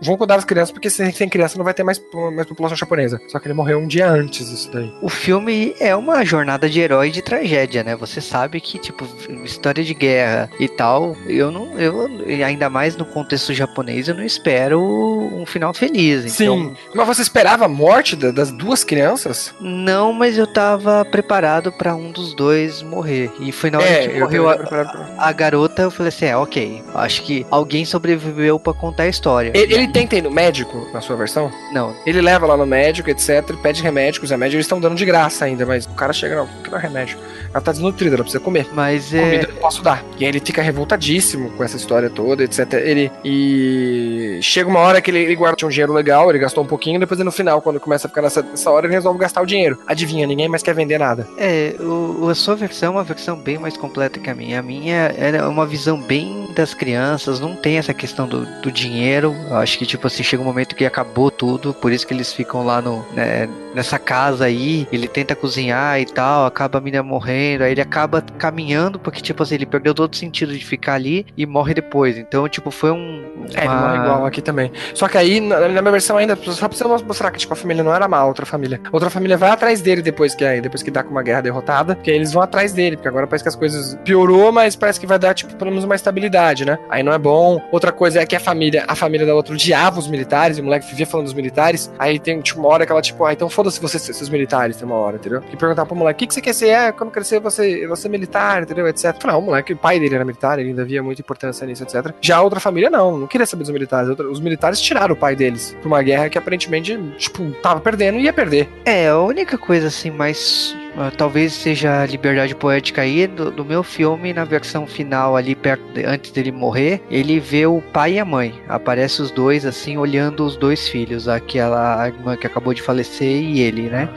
vão 0.03 0.17
cuidar 0.17 0.37
das 0.37 0.45
crianças, 0.45 0.73
porque 0.73 0.91
sem, 0.91 1.13
sem 1.13 1.29
criança 1.29 1.57
não 1.57 1.65
vai 1.65 1.75
ter 1.75 1.83
mais, 1.85 2.01
mais 2.35 2.49
população 2.49 2.77
japonesa. 2.77 3.21
Só 3.29 3.39
que 3.39 3.47
ele 3.47 3.55
morreu 3.55 3.79
um 3.79 3.84
dia 3.87 4.09
antes 4.09 4.51
disso 4.51 4.71
daí. 4.73 4.93
O 5.01 5.09
filme 5.09 5.75
é 5.81 5.95
uma 5.95 6.25
jornada 6.25 6.69
de 6.69 6.81
herói 6.81 7.09
e 7.09 7.13
de 7.13 7.23
tragédia, 7.23 7.83
né? 7.85 7.95
Você 7.97 8.21
sabe 8.21 8.61
que, 8.61 8.79
tipo, 8.79 9.07
história 9.45 9.83
de 9.85 9.95
guerra 9.95 10.51
e 10.59 10.69
tal, 10.69 11.17
eu 11.27 11.51
não. 11.51 11.79
Eu, 11.79 12.09
e 12.27 12.43
ainda 12.43 12.69
mais 12.71 12.97
no 12.97 13.05
contexto 13.05 13.53
japonês, 13.53 14.09
eu 14.09 14.15
não 14.15 14.25
espero 14.25 14.81
um 14.81 15.45
final 15.47 15.73
feliz. 15.75 16.41
Então, 16.41 16.57
Sim. 16.59 16.75
Mas 16.95 17.07
você 17.07 17.23
esperava 17.23 17.65
a 17.65 17.69
morte 17.69 18.17
da- 18.17 18.31
das 18.31 18.51
duas 18.51 18.85
crianças? 18.85 19.55
Não, 19.61 20.13
mas 20.13 20.37
eu 20.39 20.47
tava 20.47 21.05
preparado 21.05 21.73
pra 21.73 21.95
um 21.95 22.11
dos 22.11 22.35
dois 22.35 22.83
morrer. 22.83 23.31
E 23.41 23.51
foi 23.53 23.71
na 23.71 23.79
hora 23.79 23.89
É, 23.89 24.09
que 24.09 24.15
eu 24.17 24.21
morreu 24.21 24.49
a, 24.49 24.57
pra- 24.57 25.15
a 25.19 25.33
garota, 25.33 25.83
eu 25.83 25.91
falei 25.91 26.09
assim: 26.09 26.27
é, 26.27 26.37
ok. 26.37 26.83
Acho 26.95 27.23
que 27.23 27.47
alguém 27.51 27.85
sobreviveu 27.85 28.59
pra 28.59 28.73
contar 28.73 29.05
a 29.05 29.09
história. 29.09 29.53
Ele, 29.55 29.75
ele 29.75 29.89
tenta 29.89 30.17
ir 30.17 30.23
no 30.23 30.31
médico, 30.31 30.89
na 30.93 31.01
sua 31.01 31.17
versão? 31.17 31.51
Não, 31.73 31.95
Ele 32.07 32.21
leva 32.21 32.47
lá 32.47 32.57
no 32.57 32.67
médico, 32.67 33.11
etc. 33.11 33.43
Pede 33.63 33.74
remédio, 33.83 34.21
que 34.21 34.25
os 34.25 34.31
remédios 34.31 34.55
eles 34.55 34.67
estão 34.67 34.81
dando 34.81 34.95
de 34.95 35.05
graça 35.05 35.45
ainda, 35.45 35.65
mas 35.65 35.87
o 35.87 35.91
cara 35.91 36.13
chega, 36.13 36.37
não, 36.37 36.47
que 36.47 36.71
não 36.71 36.79
é 36.79 36.81
remédio. 36.81 37.19
Ela 37.55 37.63
tá 37.63 37.71
desnutrida, 37.71 38.17
ela 38.17 38.25
precisa 38.25 38.43
comer. 38.43 38.67
mas 38.73 39.11
Comida 39.11 39.37
é. 39.37 39.45
eu 39.45 39.55
não 39.55 39.61
posso 39.61 39.81
dar. 39.81 40.05
E 40.19 40.25
aí 40.25 40.31
ele 40.31 40.41
fica 40.41 40.61
revoltadíssimo 40.61 41.51
com 41.51 41.63
essa 41.63 41.77
história 41.77 42.11
toda, 42.11 42.43
etc. 42.43 42.73
Ele. 42.75 43.13
E 43.25 44.41
chega 44.43 44.69
uma 44.69 44.81
hora 44.81 45.01
que 45.01 45.11
ele, 45.11 45.21
ele 45.21 45.37
guarda 45.37 45.65
um 45.65 45.69
dinheiro 45.69 45.93
legal, 45.93 46.29
ele 46.31 46.39
gastou 46.39 46.65
um 46.65 46.67
pouquinho, 46.67 46.99
depois 46.99 47.21
no 47.21 47.31
final, 47.31 47.63
quando 47.63 47.79
começa 47.79 48.07
a 48.07 48.11
ficar 48.11 48.23
nessa, 48.23 48.43
nessa 48.43 48.71
hora, 48.71 48.87
ele 48.87 48.95
resolve 48.95 49.19
gastar 49.19 49.41
o 49.41 49.47
dinheiro. 49.47 49.79
Adivinha, 49.87 50.27
ninguém 50.27 50.49
mais 50.49 50.63
quer 50.63 50.75
vender 50.75 50.99
nada. 50.99 51.29
É, 51.39 51.77
o, 51.81 52.29
a 52.29 52.35
sua 52.35 52.57
versão 52.57 52.89
é 52.89 52.97
uma 52.97 53.05
versão 53.05 53.37
bem 53.37 53.57
mais 53.59 53.77
completa 53.77 54.19
que 54.19 54.29
a 54.29 54.35
minha. 54.35 54.59
A 54.59 54.63
minha 54.63 55.15
é 55.17 55.43
uma 55.47 55.67
visão 55.67 56.01
bem 56.01 56.49
das 56.55 56.75
crianças, 56.75 57.41
não 57.41 57.55
tem 57.55 57.79
essa 57.79 57.95
questão 57.95 58.27
do, 58.27 58.45
do 58.61 58.73
dinheiro. 58.73 59.35
Eu 59.49 59.57
acho 59.57 59.79
que, 59.79 59.87
tipo 59.87 60.07
assim, 60.07 60.23
chega 60.23 60.43
um 60.43 60.47
momento 60.47 60.75
que 60.75 60.85
acabou 60.85 61.31
tudo, 61.31 61.73
por 61.75 61.93
isso 61.93 62.07
que 62.07 62.15
eles 62.15 62.33
ficam 62.33 62.65
lá 62.65 62.81
no, 62.81 63.05
né, 63.13 63.49
nessa 63.75 63.99
casa 63.99 64.47
aí. 64.47 64.87
Ele 64.93 65.09
tenta 65.09 65.35
cozinhar 65.35 66.01
e 66.01 66.07
tal, 66.07 66.47
acaba 66.47 66.79
a 66.79 66.81
menina 66.81 67.03
morrendo, 67.03 67.44
aí 67.61 67.73
ele 67.73 67.81
acaba 67.81 68.23
caminhando, 68.39 68.99
porque, 68.99 69.21
tipo 69.21 69.43
assim, 69.43 69.55
ele 69.57 69.67
perdeu 69.67 69.95
todo 69.95 70.13
o 70.13 70.17
sentido 70.17 70.53
de 70.53 70.65
ficar 70.65 70.95
ali 70.95 71.27
e 71.37 71.47
morre 71.47 71.75
depois. 71.75 72.17
Então, 72.17 72.49
tipo, 72.49 72.71
foi 72.71 72.91
um. 72.91 73.25
É, 73.55 73.65
ele 73.65 73.75
morre 73.75 73.99
igual 73.99 74.27
aqui 74.27 74.43
também. 74.43 74.71
Só 74.95 75.09
que 75.09 75.19
aí, 75.19 75.41
na, 75.41 75.61
na 75.61 75.83
minha 75.83 75.93
versão 75.93 76.17
ainda, 76.17 76.37
só 76.37 76.69
pra 76.69 76.77
você 76.77 76.85
mostrar 76.85 77.31
que, 77.31 77.39
tipo, 77.39 77.53
a 77.53 77.57
família 77.57 77.83
não 77.83 77.95
era 77.95 78.07
má, 78.09 78.25
outra 78.25 78.47
família. 78.47 78.81
Outra 78.93 79.11
família 79.11 79.37
vai 79.37 79.51
atrás 79.51 79.81
dele 79.81 80.03
depois 80.03 80.35
que, 80.35 80.45
aí, 80.45 80.61
depois 80.61 80.83
que 80.83 80.91
dá 80.91 81.03
com 81.03 81.11
uma 81.11 81.23
guerra 81.23 81.43
derrotada, 81.43 81.95
porque 81.97 82.11
aí 82.11 82.17
eles 82.17 82.33
vão 82.33 82.43
atrás 82.43 82.73
dele, 82.73 82.97
porque 82.97 83.09
agora 83.09 83.27
parece 83.27 83.45
que 83.45 83.49
as 83.49 83.57
coisas 83.57 83.99
piorou, 84.05 84.53
mas 84.53 84.77
parece 84.77 84.99
que 85.01 85.07
vai 85.07 85.19
dar, 85.19 85.35
tipo, 85.35 85.55
pelo 85.57 85.71
menos 85.71 85.85
uma 85.85 85.95
estabilidade, 85.95 86.65
né? 86.65 86.79
Aí 86.89 87.03
não 87.03 87.13
é 87.13 87.19
bom. 87.19 87.61
Outra 87.71 87.93
coisa 87.93 88.21
é 88.21 88.27
que 88.27 88.37
a 88.37 88.41
família, 88.41 88.85
a 88.87 88.95
família 88.95 89.27
da 89.27 89.35
outra 89.35 89.55
odiava 89.55 89.99
os 89.99 90.09
militares, 90.09 90.59
e 90.59 90.61
o 90.61 90.65
moleque 90.65 90.87
vivia 90.87 91.07
falando 91.07 91.27
dos 91.27 91.35
militares. 91.35 91.91
Aí 91.99 92.19
tem, 92.19 92.41
tipo, 92.41 92.61
uma 92.61 92.69
hora 92.69 92.87
que 92.87 92.93
ela, 92.93 93.03
tipo, 93.03 93.25
ah, 93.25 93.33
então 93.33 93.49
foda-se 93.49 93.81
vocês, 93.81 94.03
seus 94.03 94.29
militares, 94.29 94.77
tem 94.77 94.87
uma 94.87 94.97
hora, 94.97 95.17
entendeu? 95.17 95.43
E 95.53 95.57
perguntar 95.57 95.87
pro 95.87 95.97
moleque, 95.97 96.17
o 96.17 96.19
que, 96.21 96.27
que 96.29 96.35
você 96.35 96.41
quer 96.41 96.55
ser? 96.55 96.69
É, 96.69 96.93
quando 96.93 97.11
crescer, 97.11 97.34
você, 97.41 97.87
você 97.87 98.07
é 98.07 98.11
militar, 98.11 98.63
entendeu? 98.63 98.87
Etc. 98.89 99.15
Não, 99.25 99.39
o 99.39 99.43
moleque, 99.43 99.73
o 99.73 99.77
pai 99.77 99.99
dele 99.99 100.15
era 100.15 100.25
militar, 100.25 100.59
ele 100.59 100.71
ainda 100.71 100.85
via 100.85 101.03
muita 101.03 101.21
importância 101.23 101.67
nisso, 101.67 101.83
etc. 101.83 102.13
Já 102.21 102.37
a 102.37 102.43
outra 102.43 102.61
família, 102.61 102.91
não, 102.91 103.19
não 103.19 103.27
queria 103.27 103.47
saber 103.47 103.63
dos 103.63 103.73
militares. 103.73 104.09
Os 104.19 104.41
militares 104.41 104.81
tiraram 104.81 105.15
o 105.15 105.17
pai 105.17 105.35
deles 105.37 105.77
pra 105.81 105.89
uma 105.89 106.03
guerra 106.03 106.29
que 106.29 106.39
aparentemente, 106.39 106.99
tipo, 107.17 107.51
tava 107.63 107.81
perdendo 107.81 108.19
e 108.19 108.23
ia 108.23 108.33
perder. 108.33 108.69
É, 108.85 109.09
a 109.09 109.19
única 109.19 109.57
coisa 109.59 109.89
assim 109.89 110.11
mais. 110.11 110.77
Ah, 110.97 111.11
talvez 111.17 111.53
seja 111.53 112.03
a 112.03 112.07
liberdade 112.07 112.55
poética 112.55 113.03
aí 113.03 113.27
do, 113.27 113.51
do 113.51 113.65
meu 113.65 113.83
filme, 113.83 114.33
na 114.33 114.45
versão 114.45 114.87
final 114.87 115.37
ali, 115.37 115.55
perto 115.55 115.83
de- 115.93 116.05
antes 116.05 116.31
dele 116.31 116.53
morrer, 116.53 117.01
ele 117.11 117.39
vê 117.41 117.67
o 117.67 117.81
pai 117.93 118.15
e 118.15 118.19
a 118.19 118.25
mãe. 118.25 118.55
Aparece 118.69 119.21
os 119.23 119.31
dois 119.31 119.65
assim, 119.67 119.97
olhando 119.97 120.45
os 120.45 120.57
dois 120.57 120.89
filhos, 120.89 121.29
aquela 121.29 122.07
irmã 122.07 122.37
que 122.37 122.47
acabou 122.47 122.73
de 122.75 122.83
falecer 122.83 123.43
e 123.43 123.61
ele, 123.61 123.83
né? 123.89 124.09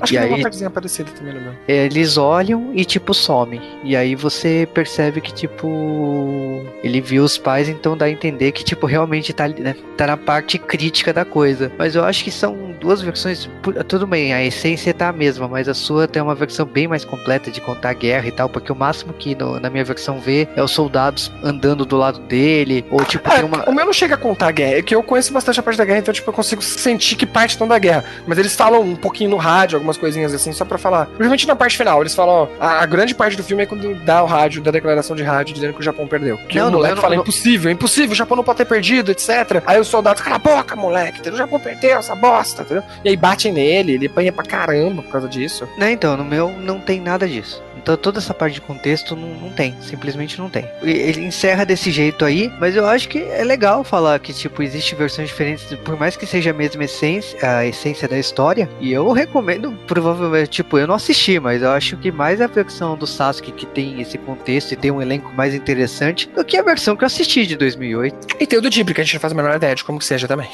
Acho 0.00 0.12
E 0.14 0.16
que 0.16 0.20
tem 0.22 0.28
uma 0.28 0.36
aí- 0.36 0.42
partezinha 0.42 0.70
parecida 0.70 1.10
também 1.12 1.34
no 1.34 1.40
meu. 1.40 1.52
Eles 1.66 2.16
olham 2.16 2.70
e 2.74 2.84
tipo 2.84 3.14
some. 3.14 3.60
E 3.82 3.96
aí 3.96 4.14
você 4.14 4.68
percebe 4.74 5.20
que 5.20 5.32
tipo 5.32 6.64
ele 6.82 7.00
viu 7.00 7.24
os 7.24 7.38
pais, 7.38 7.68
então 7.68 7.96
dá 7.96 8.06
a 8.06 8.10
entender 8.10 8.52
que 8.52 8.64
tipo 8.64 8.86
realmente 8.86 9.32
tá, 9.32 9.48
né, 9.48 9.74
tá 9.96 10.06
na 10.06 10.16
parte 10.16 10.58
crítica 10.58 11.12
da 11.12 11.24
coisa. 11.24 11.70
Mas 11.78 11.94
eu 11.94 12.04
acho 12.04 12.22
que 12.24 12.30
são 12.30 12.74
duas 12.80 13.00
versões, 13.00 13.48
tudo 13.88 14.06
bem, 14.06 14.32
a 14.34 14.44
essência 14.44 14.92
tá 14.92 15.08
a 15.08 15.12
mesma, 15.12 15.48
mas 15.48 15.68
a 15.68 15.74
sua 15.74 16.06
tem 16.06 16.20
uma 16.26 16.34
versão 16.34 16.66
bem 16.66 16.86
mais 16.88 17.04
completa 17.04 17.50
de 17.50 17.60
contar 17.60 17.90
a 17.90 17.92
guerra 17.92 18.26
e 18.26 18.32
tal, 18.32 18.48
porque 18.48 18.70
o 18.70 18.76
máximo 18.76 19.12
que 19.12 19.34
no- 19.34 19.58
na 19.60 19.70
minha 19.70 19.84
versão 19.84 20.18
vê 20.20 20.48
é 20.56 20.62
os 20.62 20.70
soldados 20.70 21.30
andando 21.42 21.84
do 21.84 21.96
lado 21.96 22.18
dele, 22.20 22.84
ou 22.90 23.04
tipo 23.04 23.28
Ah, 23.30 23.36
tem 23.36 23.44
uma 23.44 23.68
O 23.68 23.72
meu 23.72 23.84
não 23.86 23.92
chega 23.92 24.14
a 24.14 24.18
contar 24.18 24.48
a 24.48 24.52
guerra, 24.52 24.78
é 24.78 24.82
que 24.82 24.94
eu 24.94 25.02
conheço 25.02 25.32
bastante 25.32 25.58
a 25.60 25.62
parte 25.62 25.76
da 25.76 25.84
guerra, 25.84 25.98
então 26.00 26.14
tipo, 26.14 26.28
eu 26.28 26.34
consigo 26.34 26.62
sentir 26.62 27.16
que 27.16 27.26
parte 27.26 27.50
estão 27.50 27.66
da 27.68 27.78
guerra. 27.78 28.04
Mas 28.26 28.38
eles 28.38 28.54
falam 28.54 28.80
um 28.82 28.96
pouquinho 28.96 29.30
no 29.30 29.36
rádio, 29.36 29.76
algumas 29.76 29.96
coisinhas 29.96 30.32
assim, 30.34 30.52
só 30.52 30.64
pra 30.64 30.78
falar. 30.78 31.06
Principalmente 31.06 31.46
na 31.46 31.56
parte 31.56 31.76
final, 31.76 32.00
eles 32.00 32.14
falam, 32.14 32.34
ó, 32.34 32.64
a, 32.64 32.82
a 32.82 32.86
grande 32.86 33.14
parte 33.14 33.36
do 33.36 33.42
filme 33.44 33.62
é 33.62 33.66
quando 33.66 33.94
dá 34.04 34.22
o 34.22 34.26
rádio, 34.26 34.62
da 34.62 34.70
declaração 34.70 35.14
de 35.16 35.22
rádio 35.22 35.54
dizendo 35.54 35.72
que 35.74 35.80
o 35.80 35.82
Japão 35.82 36.06
perdeu. 36.06 36.36
Que 36.48 36.58
Não, 36.58 36.68
o 36.68 36.72
moleque 36.72 36.94
não- 36.96 37.02
fala, 37.02 37.14
não- 37.14 37.22
impossível, 37.22 37.70
impossível, 37.70 38.12
o 38.12 38.14
Japão 38.16 38.36
não 38.36 38.44
pode 38.44 38.58
ter 38.58 38.64
perdido, 38.64 39.10
etc. 39.10 39.62
Aí 39.66 39.78
os 39.80 39.88
soldados, 39.88 40.22
cala 40.22 40.36
a 40.36 40.38
boca, 40.38 40.74
moleque, 40.76 41.28
o 41.28 41.36
Japão 41.36 41.58
perdeu 41.60 41.98
essa 41.98 42.14
bosta, 42.14 42.62
entendeu? 42.62 42.82
E 43.04 43.08
aí 43.08 43.16
batem 43.16 43.52
nele, 43.52 43.94
ele 43.94 44.06
apanha 44.06 44.32
pra 44.32 44.44
caramba 44.44 45.02
por 45.02 45.10
causa 45.12 45.28
disso. 45.28 45.68
Né, 45.78 45.92
então, 45.92 46.15
no 46.16 46.24
meu 46.24 46.50
não 46.50 46.80
tem 46.80 47.00
nada 47.00 47.28
disso. 47.28 47.65
Então 47.86 47.96
toda 47.96 48.18
essa 48.18 48.34
parte 48.34 48.54
de 48.54 48.60
contexto 48.60 49.14
não, 49.14 49.28
não 49.28 49.50
tem, 49.50 49.72
simplesmente 49.80 50.40
não 50.40 50.50
tem. 50.50 50.68
Ele 50.82 51.24
encerra 51.24 51.64
desse 51.64 51.92
jeito 51.92 52.24
aí, 52.24 52.52
mas 52.58 52.74
eu 52.74 52.84
acho 52.84 53.08
que 53.08 53.20
é 53.20 53.44
legal 53.44 53.84
falar 53.84 54.18
que, 54.18 54.32
tipo, 54.32 54.60
existe 54.60 54.96
versões 54.96 55.28
diferentes, 55.28 55.72
por 55.84 55.96
mais 55.96 56.16
que 56.16 56.26
seja 56.26 56.50
a 56.50 56.52
mesma 56.52 56.82
essência, 56.82 57.38
a 57.48 57.64
essência 57.64 58.08
da 58.08 58.18
história. 58.18 58.68
E 58.80 58.92
eu 58.92 59.12
recomendo, 59.12 59.70
provavelmente, 59.86 60.50
tipo, 60.50 60.76
eu 60.78 60.88
não 60.88 60.96
assisti, 60.96 61.38
mas 61.38 61.62
eu 61.62 61.70
acho 61.70 61.96
que 61.98 62.10
mais 62.10 62.40
a 62.40 62.48
versão 62.48 62.96
do 62.96 63.06
Sasuke 63.06 63.52
que 63.52 63.64
tem 63.64 64.00
esse 64.00 64.18
contexto 64.18 64.72
e 64.72 64.76
tem 64.76 64.90
um 64.90 65.00
elenco 65.00 65.32
mais 65.32 65.54
interessante 65.54 66.28
do 66.30 66.44
que 66.44 66.56
a 66.56 66.62
versão 66.62 66.96
que 66.96 67.04
eu 67.04 67.06
assisti 67.06 67.46
de 67.46 67.54
2008. 67.54 68.34
E 68.40 68.48
tem 68.48 68.58
o 68.58 68.62
do 68.62 68.68
Ghibli, 68.68 68.94
que 68.94 69.00
a 69.00 69.04
gente 69.04 69.14
não 69.14 69.20
faz 69.20 69.32
a 69.32 69.36
menor 69.36 69.54
ideia 69.54 69.76
de 69.76 69.84
como 69.84 70.00
que 70.00 70.04
seja 70.04 70.26
também. 70.26 70.48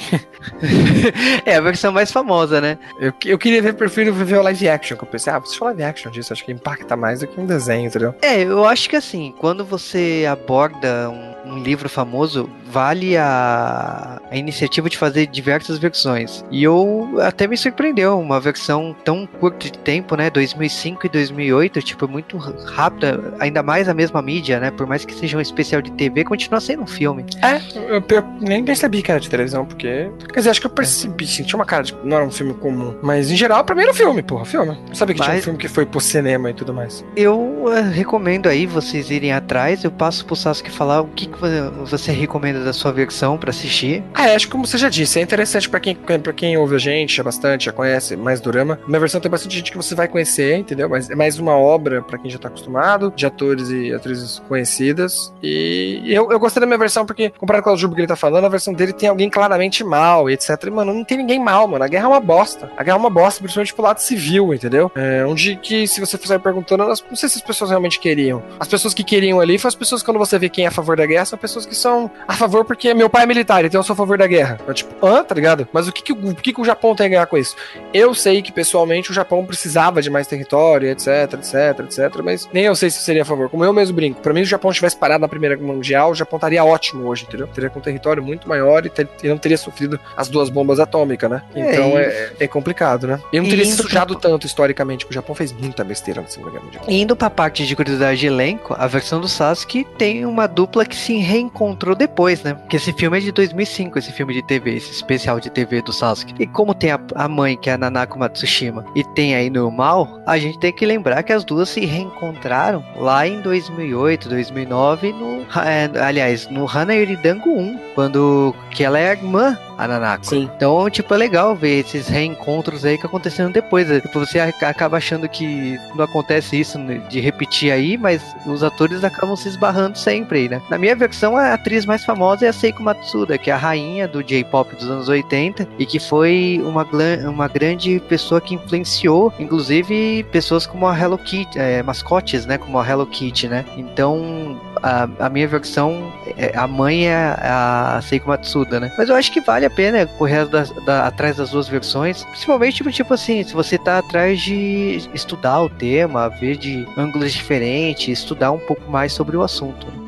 é 1.47 1.57
a 1.57 1.61
versão 1.63 1.91
mais 1.91 2.13
famosa, 2.13 2.61
né? 2.61 2.77
Eu, 3.01 3.15
eu 3.25 3.39
queria 3.39 3.63
ver, 3.63 3.73
prefiro 3.73 4.13
ver 4.13 4.37
o 4.37 4.43
live 4.43 4.69
action, 4.69 4.99
que 4.99 5.05
eu 5.05 5.09
pensei, 5.09 5.33
ah, 5.33 5.39
vou 5.39 5.45
assistir 5.45 5.63
o 5.63 5.65
live 5.65 5.83
action 5.83 6.11
disso, 6.11 6.31
acho 6.31 6.45
que 6.45 6.53
impacta 6.53 6.95
mais 6.95 7.22
do 7.27 7.33
que 7.33 7.41
um 7.41 7.47
desenho, 7.47 7.87
entendeu? 7.87 8.15
É, 8.23 8.43
eu 8.43 8.65
acho 8.65 8.89
que 8.89 8.97
assim, 8.97 9.35
quando 9.39 9.65
você 9.65 10.27
aborda 10.31 11.11
um, 11.11 11.55
um 11.55 11.63
livro 11.63 11.89
famoso, 11.89 12.49
vale 12.73 13.17
a, 13.19 14.21
a 14.31 14.37
iniciativa 14.37 14.89
de 14.89 14.97
fazer 14.97 15.27
diversas 15.27 15.79
versões. 15.79 16.43
E 16.51 16.65
eu 16.65 17.17
até 17.21 17.47
me 17.47 17.57
surpreendeu, 17.57 18.19
uma 18.19 18.41
versão 18.41 18.97
tão 19.05 19.27
curta 19.27 19.67
de 19.67 19.79
tempo, 19.79 20.17
né? 20.17 20.31
2005 20.31 21.07
e 21.07 21.09
2008, 21.11 21.83
tipo, 21.83 22.09
muito 22.09 22.39
rápida, 22.39 23.35
ainda 23.39 23.63
mais 23.63 23.89
a 23.89 23.95
mesma 23.95 24.23
mídia, 24.23 24.59
né? 24.59 24.71
Por 24.71 24.87
mais 24.87 25.05
que 25.05 25.15
seja 25.15 25.37
um 25.37 25.41
especial 25.41 25.83
de 25.83 25.93
TV, 25.93 26.25
continua 26.25 26.61
sendo 26.61 26.83
um 26.83 26.87
filme. 26.87 27.27
É, 27.43 27.61
eu, 27.79 28.03
eu 28.09 28.25
nem 28.41 28.65
percebi 28.65 29.03
que 29.03 29.11
era 29.11 29.21
de 29.21 29.29
televisão, 29.29 29.67
porque. 29.67 30.11
Quer 30.33 30.41
dizer, 30.41 30.51
acho 30.51 30.61
que 30.61 30.67
eu 30.67 30.71
percebi, 30.71 31.27
tinha 31.27 31.55
uma 31.55 31.67
cara 31.67 31.83
de. 31.83 31.95
Não 32.03 32.17
era 32.17 32.27
um 32.27 32.31
filme 32.31 32.55
comum. 32.55 32.95
Mas 33.03 33.31
em 33.31 33.37
geral, 33.37 33.65
pra 33.65 33.75
mim 33.75 33.83
era 33.83 33.91
um 33.91 33.95
filme, 33.95 34.23
porra, 34.23 34.45
filme. 34.47 34.79
Eu 34.89 34.95
sabia 34.95 35.15
que 35.15 35.21
mas... 35.21 35.29
tinha 35.29 35.39
um 35.39 35.43
filme 35.43 35.59
que 35.59 35.69
foi 35.69 35.85
pro 35.85 36.01
cinema 36.01 36.51
e 36.51 36.55
tudo 36.55 36.73
mais. 36.73 37.05
Eu 37.15 37.39
uh, 37.39 37.91
recomendo 37.93 38.49
aí 38.49 38.65
vocês 38.65 39.11
irem 39.11 39.33
atrás, 39.33 39.85
eu 39.85 39.91
passo 39.91 40.25
pro 40.25 40.35
Sasuke 40.35 40.71
falar 40.71 41.03
o 41.03 41.09
que, 41.09 41.27
que 41.27 41.39
você 41.85 42.13
recomenda 42.13 42.62
da 42.63 42.73
sua 42.73 42.93
versão 42.93 43.37
para 43.37 43.51
assistir. 43.51 44.03
Ah, 44.15 44.29
é, 44.29 44.35
acho 44.35 44.47
que 44.47 44.53
como 44.53 44.67
você 44.67 44.79
já 44.79 44.89
disse, 44.89 45.19
é 45.19 45.23
interessante 45.23 45.69
para 45.69 45.81
quem, 45.81 45.95
pra 45.95 46.33
quem 46.33 46.57
ouve 46.57 46.77
a 46.77 46.79
gente, 46.79 47.21
é 47.21 47.25
bastante, 47.25 47.67
já 47.67 47.73
conhece 47.73 48.17
mais 48.17 48.41
Dorama. 48.41 48.79
Minha 48.87 49.01
versão 49.01 49.21
tem 49.21 49.31
bastante 49.31 49.57
gente 49.57 49.71
que 49.71 49.77
você 49.77 49.95
vai 49.95 50.09
conhecer, 50.09 50.57
entendeu? 50.57 50.89
Mas 50.89 51.11
é 51.11 51.15
mais 51.15 51.39
uma 51.39 51.57
obra 51.57 52.03
para 52.03 52.19
quem 52.19 52.31
já 52.31 52.39
tá 52.39 52.49
acostumado, 52.49 53.13
de 53.15 53.27
atores 53.27 53.71
e 53.71 53.93
atrizes 53.93 54.41
conhecidas. 54.49 55.33
E 55.43 56.03
eu, 56.07 56.31
eu 56.31 56.39
gostei 56.39 56.61
da 56.61 56.67
minha 56.67 56.79
versão 56.79 57.07
porque, 57.07 57.31
comparado 57.31 57.65
com 57.65 57.71
a 57.71 57.77
Juba 57.77 57.95
que 57.95 58.01
ele 58.01 58.09
tá 58.09 58.17
falando, 58.17 58.45
a 58.45 58.49
versão 58.49 58.73
dele 58.73 58.93
tem 58.93 59.09
alguém 59.09 59.29
claramente 59.29 59.85
mal 59.85 60.29
e 60.29 60.35
etc. 60.35 60.51
E, 60.65 60.71
mano, 60.71 60.93
não 60.93 61.05
tem 61.05 61.19
ninguém 61.19 61.41
mal, 61.41 61.67
mano. 61.67 61.85
A 61.85 61.89
guerra 61.89 62.05
é 62.05 62.09
uma 62.09 62.21
bosta. 62.21 62.71
A 62.77 62.83
guerra 62.83 62.97
é 62.97 63.01
uma 63.01 63.11
bosta, 63.11 63.41
principalmente 63.41 63.75
pro 63.75 63.83
lado 63.83 63.99
civil, 63.99 64.53
entendeu? 64.55 64.91
É, 64.95 65.25
onde 65.27 65.57
que, 65.57 65.87
se 65.87 66.01
você 66.01 66.19
for 66.19 66.41
perguntando, 66.41 66.87
não 66.87 67.17
sei 67.17 67.29
se 67.29 67.39
as 67.39 67.43
pessoas 67.43 67.71
realmente 67.71 67.99
queriam. 67.99 68.43
As 68.59 68.69
pessoas 68.69 68.95
que 68.95 69.05
queriam 69.05 69.41
ali 69.41 69.59
foram 69.59 69.69
as 69.69 69.75
pessoas 69.75 70.03
quando 70.03 70.19
você 70.19 70.39
vê 70.39 70.49
quem 70.49 70.65
é 70.65 70.69
a 70.69 70.71
favor 70.71 70.97
da 70.97 71.07
guerra, 71.07 71.25
são 71.25 71.39
pessoas 71.39 71.65
que 71.65 71.75
são 71.75 72.11
a 72.27 72.35
favor 72.35 72.52
porque 72.65 72.93
meu 72.95 73.09
pai 73.09 73.25
é 73.25 73.27
militar, 73.27 73.65
então 73.65 73.81
eu 73.81 73.85
sou 73.85 73.95
a 73.95 73.97
favor 73.97 74.19
da 74.19 74.27
guerra. 74.27 74.59
Eu, 74.67 74.75
tipo, 74.75 75.07
hã, 75.07 75.25
tá 75.25 75.35
ligado? 75.35 75.67
Mas 75.73 75.89
o 75.89 75.93
que 75.93 76.03
que, 76.03 76.13
o 76.13 76.35
que 76.35 76.53
que 76.53 76.61
o 76.61 76.65
Japão 76.65 76.95
tem 76.95 77.07
a 77.07 77.09
ganhar 77.09 77.27
com 77.27 77.37
isso? 77.37 77.57
Eu 77.93 78.15
sei 78.15 78.43
que, 78.43 78.53
pessoalmente, 78.53 79.11
o 79.11 79.15
Japão 79.15 79.45
precisava 79.45 80.03
de 80.03 80.11
mais 80.11 80.27
território, 80.27 80.89
etc, 80.89 81.35
etc, 81.35 81.81
etc, 81.81 82.21
mas 82.23 82.49
nem 82.53 82.65
eu 82.65 82.75
sei 82.75 82.91
se 82.91 83.01
seria 83.01 83.23
a 83.23 83.25
favor. 83.25 83.49
Como 83.49 83.65
eu 83.65 83.73
mesmo 83.73 83.95
brinco, 83.95 84.21
pra 84.21 84.33
mim, 84.33 84.41
se 84.41 84.47
o 84.47 84.51
Japão 84.51 84.73
tivesse 84.73 84.97
parado 84.97 85.21
na 85.21 85.29
Primeira 85.29 85.57
Guerra 85.57 85.73
Mundial, 85.73 86.11
o 86.11 86.15
Japão 86.15 86.37
estaria 86.37 86.65
ótimo 86.65 87.07
hoje, 87.09 87.25
entendeu? 87.27 87.47
Teria 87.47 87.71
com 87.71 87.79
um 87.79 87.83
território 87.83 88.23
muito 88.23 88.49
maior 88.49 88.85
e, 88.85 88.91
ter, 88.91 89.09
e 89.23 89.29
não 89.29 89.39
teria 89.39 89.59
sofrido 89.59 89.99
as 90.17 90.29
duas 90.29 90.49
bombas 90.49 90.81
atômicas, 90.81 91.31
né? 91.31 91.43
É, 91.55 91.73
então 91.73 91.99
é, 91.99 92.03
é, 92.03 92.33
é, 92.41 92.49
complicado, 92.49 93.07
né? 93.07 93.21
E 93.33 93.41
não 93.41 93.49
teria 93.49 93.65
se 93.65 93.77
sujado 93.77 94.19
pra... 94.19 94.31
tanto 94.31 94.47
historicamente, 94.47 95.05
porque 95.05 95.15
o 95.15 95.21
Japão 95.21 95.35
fez 95.35 95.53
muita 95.53 95.85
besteira 95.85 96.21
na 96.21 96.29
Segunda 96.29 96.51
Guerra 96.51 96.65
Mundial. 96.65 96.85
Indo 96.89 97.17
pra 97.17 97.31
parte 97.31 97.67
de 97.67 97.77
curiosidade 97.77 98.21
de 98.21 98.27
elenco, 98.27 98.75
a 98.79 98.87
versão 98.87 99.21
do 99.21 99.29
Sasuke 99.29 99.87
tem 99.97 100.25
uma 100.27 100.47
dupla 100.47 100.85
que 100.85 100.97
se 100.97 101.17
reencontrou 101.17 101.95
depois, 101.95 102.42
né? 102.45 102.55
Porque 102.55 102.77
esse 102.77 102.93
filme 102.93 103.19
é 103.19 103.21
de 103.21 103.33
2005, 103.33 103.99
esse 103.99 104.13
filme 104.13 104.35
de 104.35 104.43
TV, 104.43 104.77
esse 104.77 104.91
especial 104.91 105.41
de 105.41 105.51
TV 105.51 105.83
do 105.83 105.93
Sasuke. 105.93 106.35
E 106.39 106.47
como 106.47 106.75
tem 106.75 106.91
a, 106.91 107.01
a 107.15 107.29
mãe, 107.29 107.57
que 107.57 107.71
é 107.71 107.75
a 107.75 107.79
Nanako 107.79 108.19
Matsushima, 108.19 108.85
e 108.95 109.05
tem 109.05 109.35
aí 109.35 109.51
no 109.51 109.71
mal, 109.71 110.21
a 110.27 110.39
gente 110.39 110.59
tem 110.59 110.73
que 110.73 110.87
lembrar 110.87 111.23
que 111.23 111.33
as 111.33 111.45
duas 111.45 111.69
se 111.69 111.85
reencontraram 111.85 112.85
lá 112.97 113.27
em 113.27 113.41
2008, 113.41 114.29
2009, 114.29 115.13
no, 115.13 115.47
é, 115.61 115.91
aliás, 116.01 116.49
no 116.49 116.67
Hana 116.67 116.95
Yuridango 116.95 117.51
1, 117.51 117.92
quando 117.95 118.55
que 118.71 118.85
ela 118.85 118.99
é 118.99 119.11
a 119.11 119.13
irmã 119.13 119.59
a 119.79 119.89
Nanako. 119.89 120.27
Sim. 120.27 120.51
Então, 120.57 120.89
tipo, 120.89 121.13
é 121.13 121.17
legal 121.17 121.55
ver 121.57 121.81
esses 121.81 122.09
reencontros 122.09 122.85
aí 122.85 122.97
que 122.97 123.07
aconteceram 123.07 123.51
depois. 123.51 123.89
Né? 123.89 124.01
Tipo, 124.01 124.21
você 124.21 124.39
acaba 124.39 124.97
achando 124.97 125.29
que 125.29 125.79
não 125.95 126.05
acontece 126.05 126.59
isso 126.59 126.79
de 127.09 127.21
repetir 127.21 127.73
aí, 127.73 127.97
mas 127.97 128.23
os 128.47 128.63
atores 128.63 129.03
acabam 129.05 129.37
se 129.37 129.49
esbarrando 129.49 129.99
sempre 129.99 130.41
aí, 130.41 130.49
né? 130.49 130.63
Na 130.71 130.79
minha 130.79 130.95
versão, 130.95 131.37
a 131.37 131.55
atriz 131.55 131.85
mais 131.85 132.05
famosa 132.05 132.47
é 132.47 132.49
a 132.49 132.53
Seiko 132.53 132.83
Matsuda, 132.83 133.39
que 133.39 133.51
é 133.51 133.55
a 133.55 133.57
rainha 133.57 134.07
do 134.07 134.23
J-pop 134.23 134.75
dos 134.77 134.89
anos 134.89 135.09
80 135.09 135.69
e 135.79 135.87
que 135.87 135.99
foi 135.99 136.61
uma, 136.65 136.87
uma 137.29 137.49
grande 137.49 138.01
pessoa 138.09 138.41
que 138.41 138.55
influenciou, 138.55 139.33
inclusive, 139.39 140.25
pessoas 140.31 140.67
como 140.67 140.87
a 140.87 140.99
Hello 140.99 141.19
Kitty, 141.19 141.59
é, 141.59 141.83
mascotes, 141.83 142.47
né? 142.47 142.59
Como 142.59 142.79
a 142.79 142.89
Hello 142.89 143.07
Kitty, 143.07 143.49
né? 143.49 143.65
Então, 143.77 144.61
a, 144.83 145.09
a 145.19 145.29
minha 145.29 145.47
versão, 145.47 146.13
é, 146.37 146.57
a 146.57 146.67
mãe 146.67 147.07
é 147.07 147.15
a 147.15 148.01
Seiko 148.03 148.29
Matsuda, 148.29 148.81
né? 148.81 148.93
Mas 148.99 149.09
eu 149.09 149.15
acho 149.15 149.33
que 149.33 149.41
vale 149.41 149.65
a 149.65 149.71
pena 149.71 150.07
correr 150.07 150.47
da, 150.47 150.65
da, 150.85 151.07
atrás 151.07 151.37
das 151.37 151.51
duas 151.51 151.69
versões, 151.69 152.25
principalmente 152.25 152.77
tipo, 152.77 152.91
tipo 152.91 153.15
assim, 153.15 153.43
se 153.45 153.55
você 153.55 153.79
tá 153.79 153.99
atrás 153.99 154.41
de 154.41 155.09
estudar 155.15 155.63
o 155.63 155.69
tema, 155.69 156.29
ver 156.29 156.57
de 156.57 156.87
ângulos 156.97 157.33
diferentes, 157.33 158.19
estudar 158.19 158.53
um 158.53 158.59
pouco 158.59 158.91
mais 158.91 159.13
sobre 159.13 159.37
o 159.37 159.43
assunto. 159.43 160.02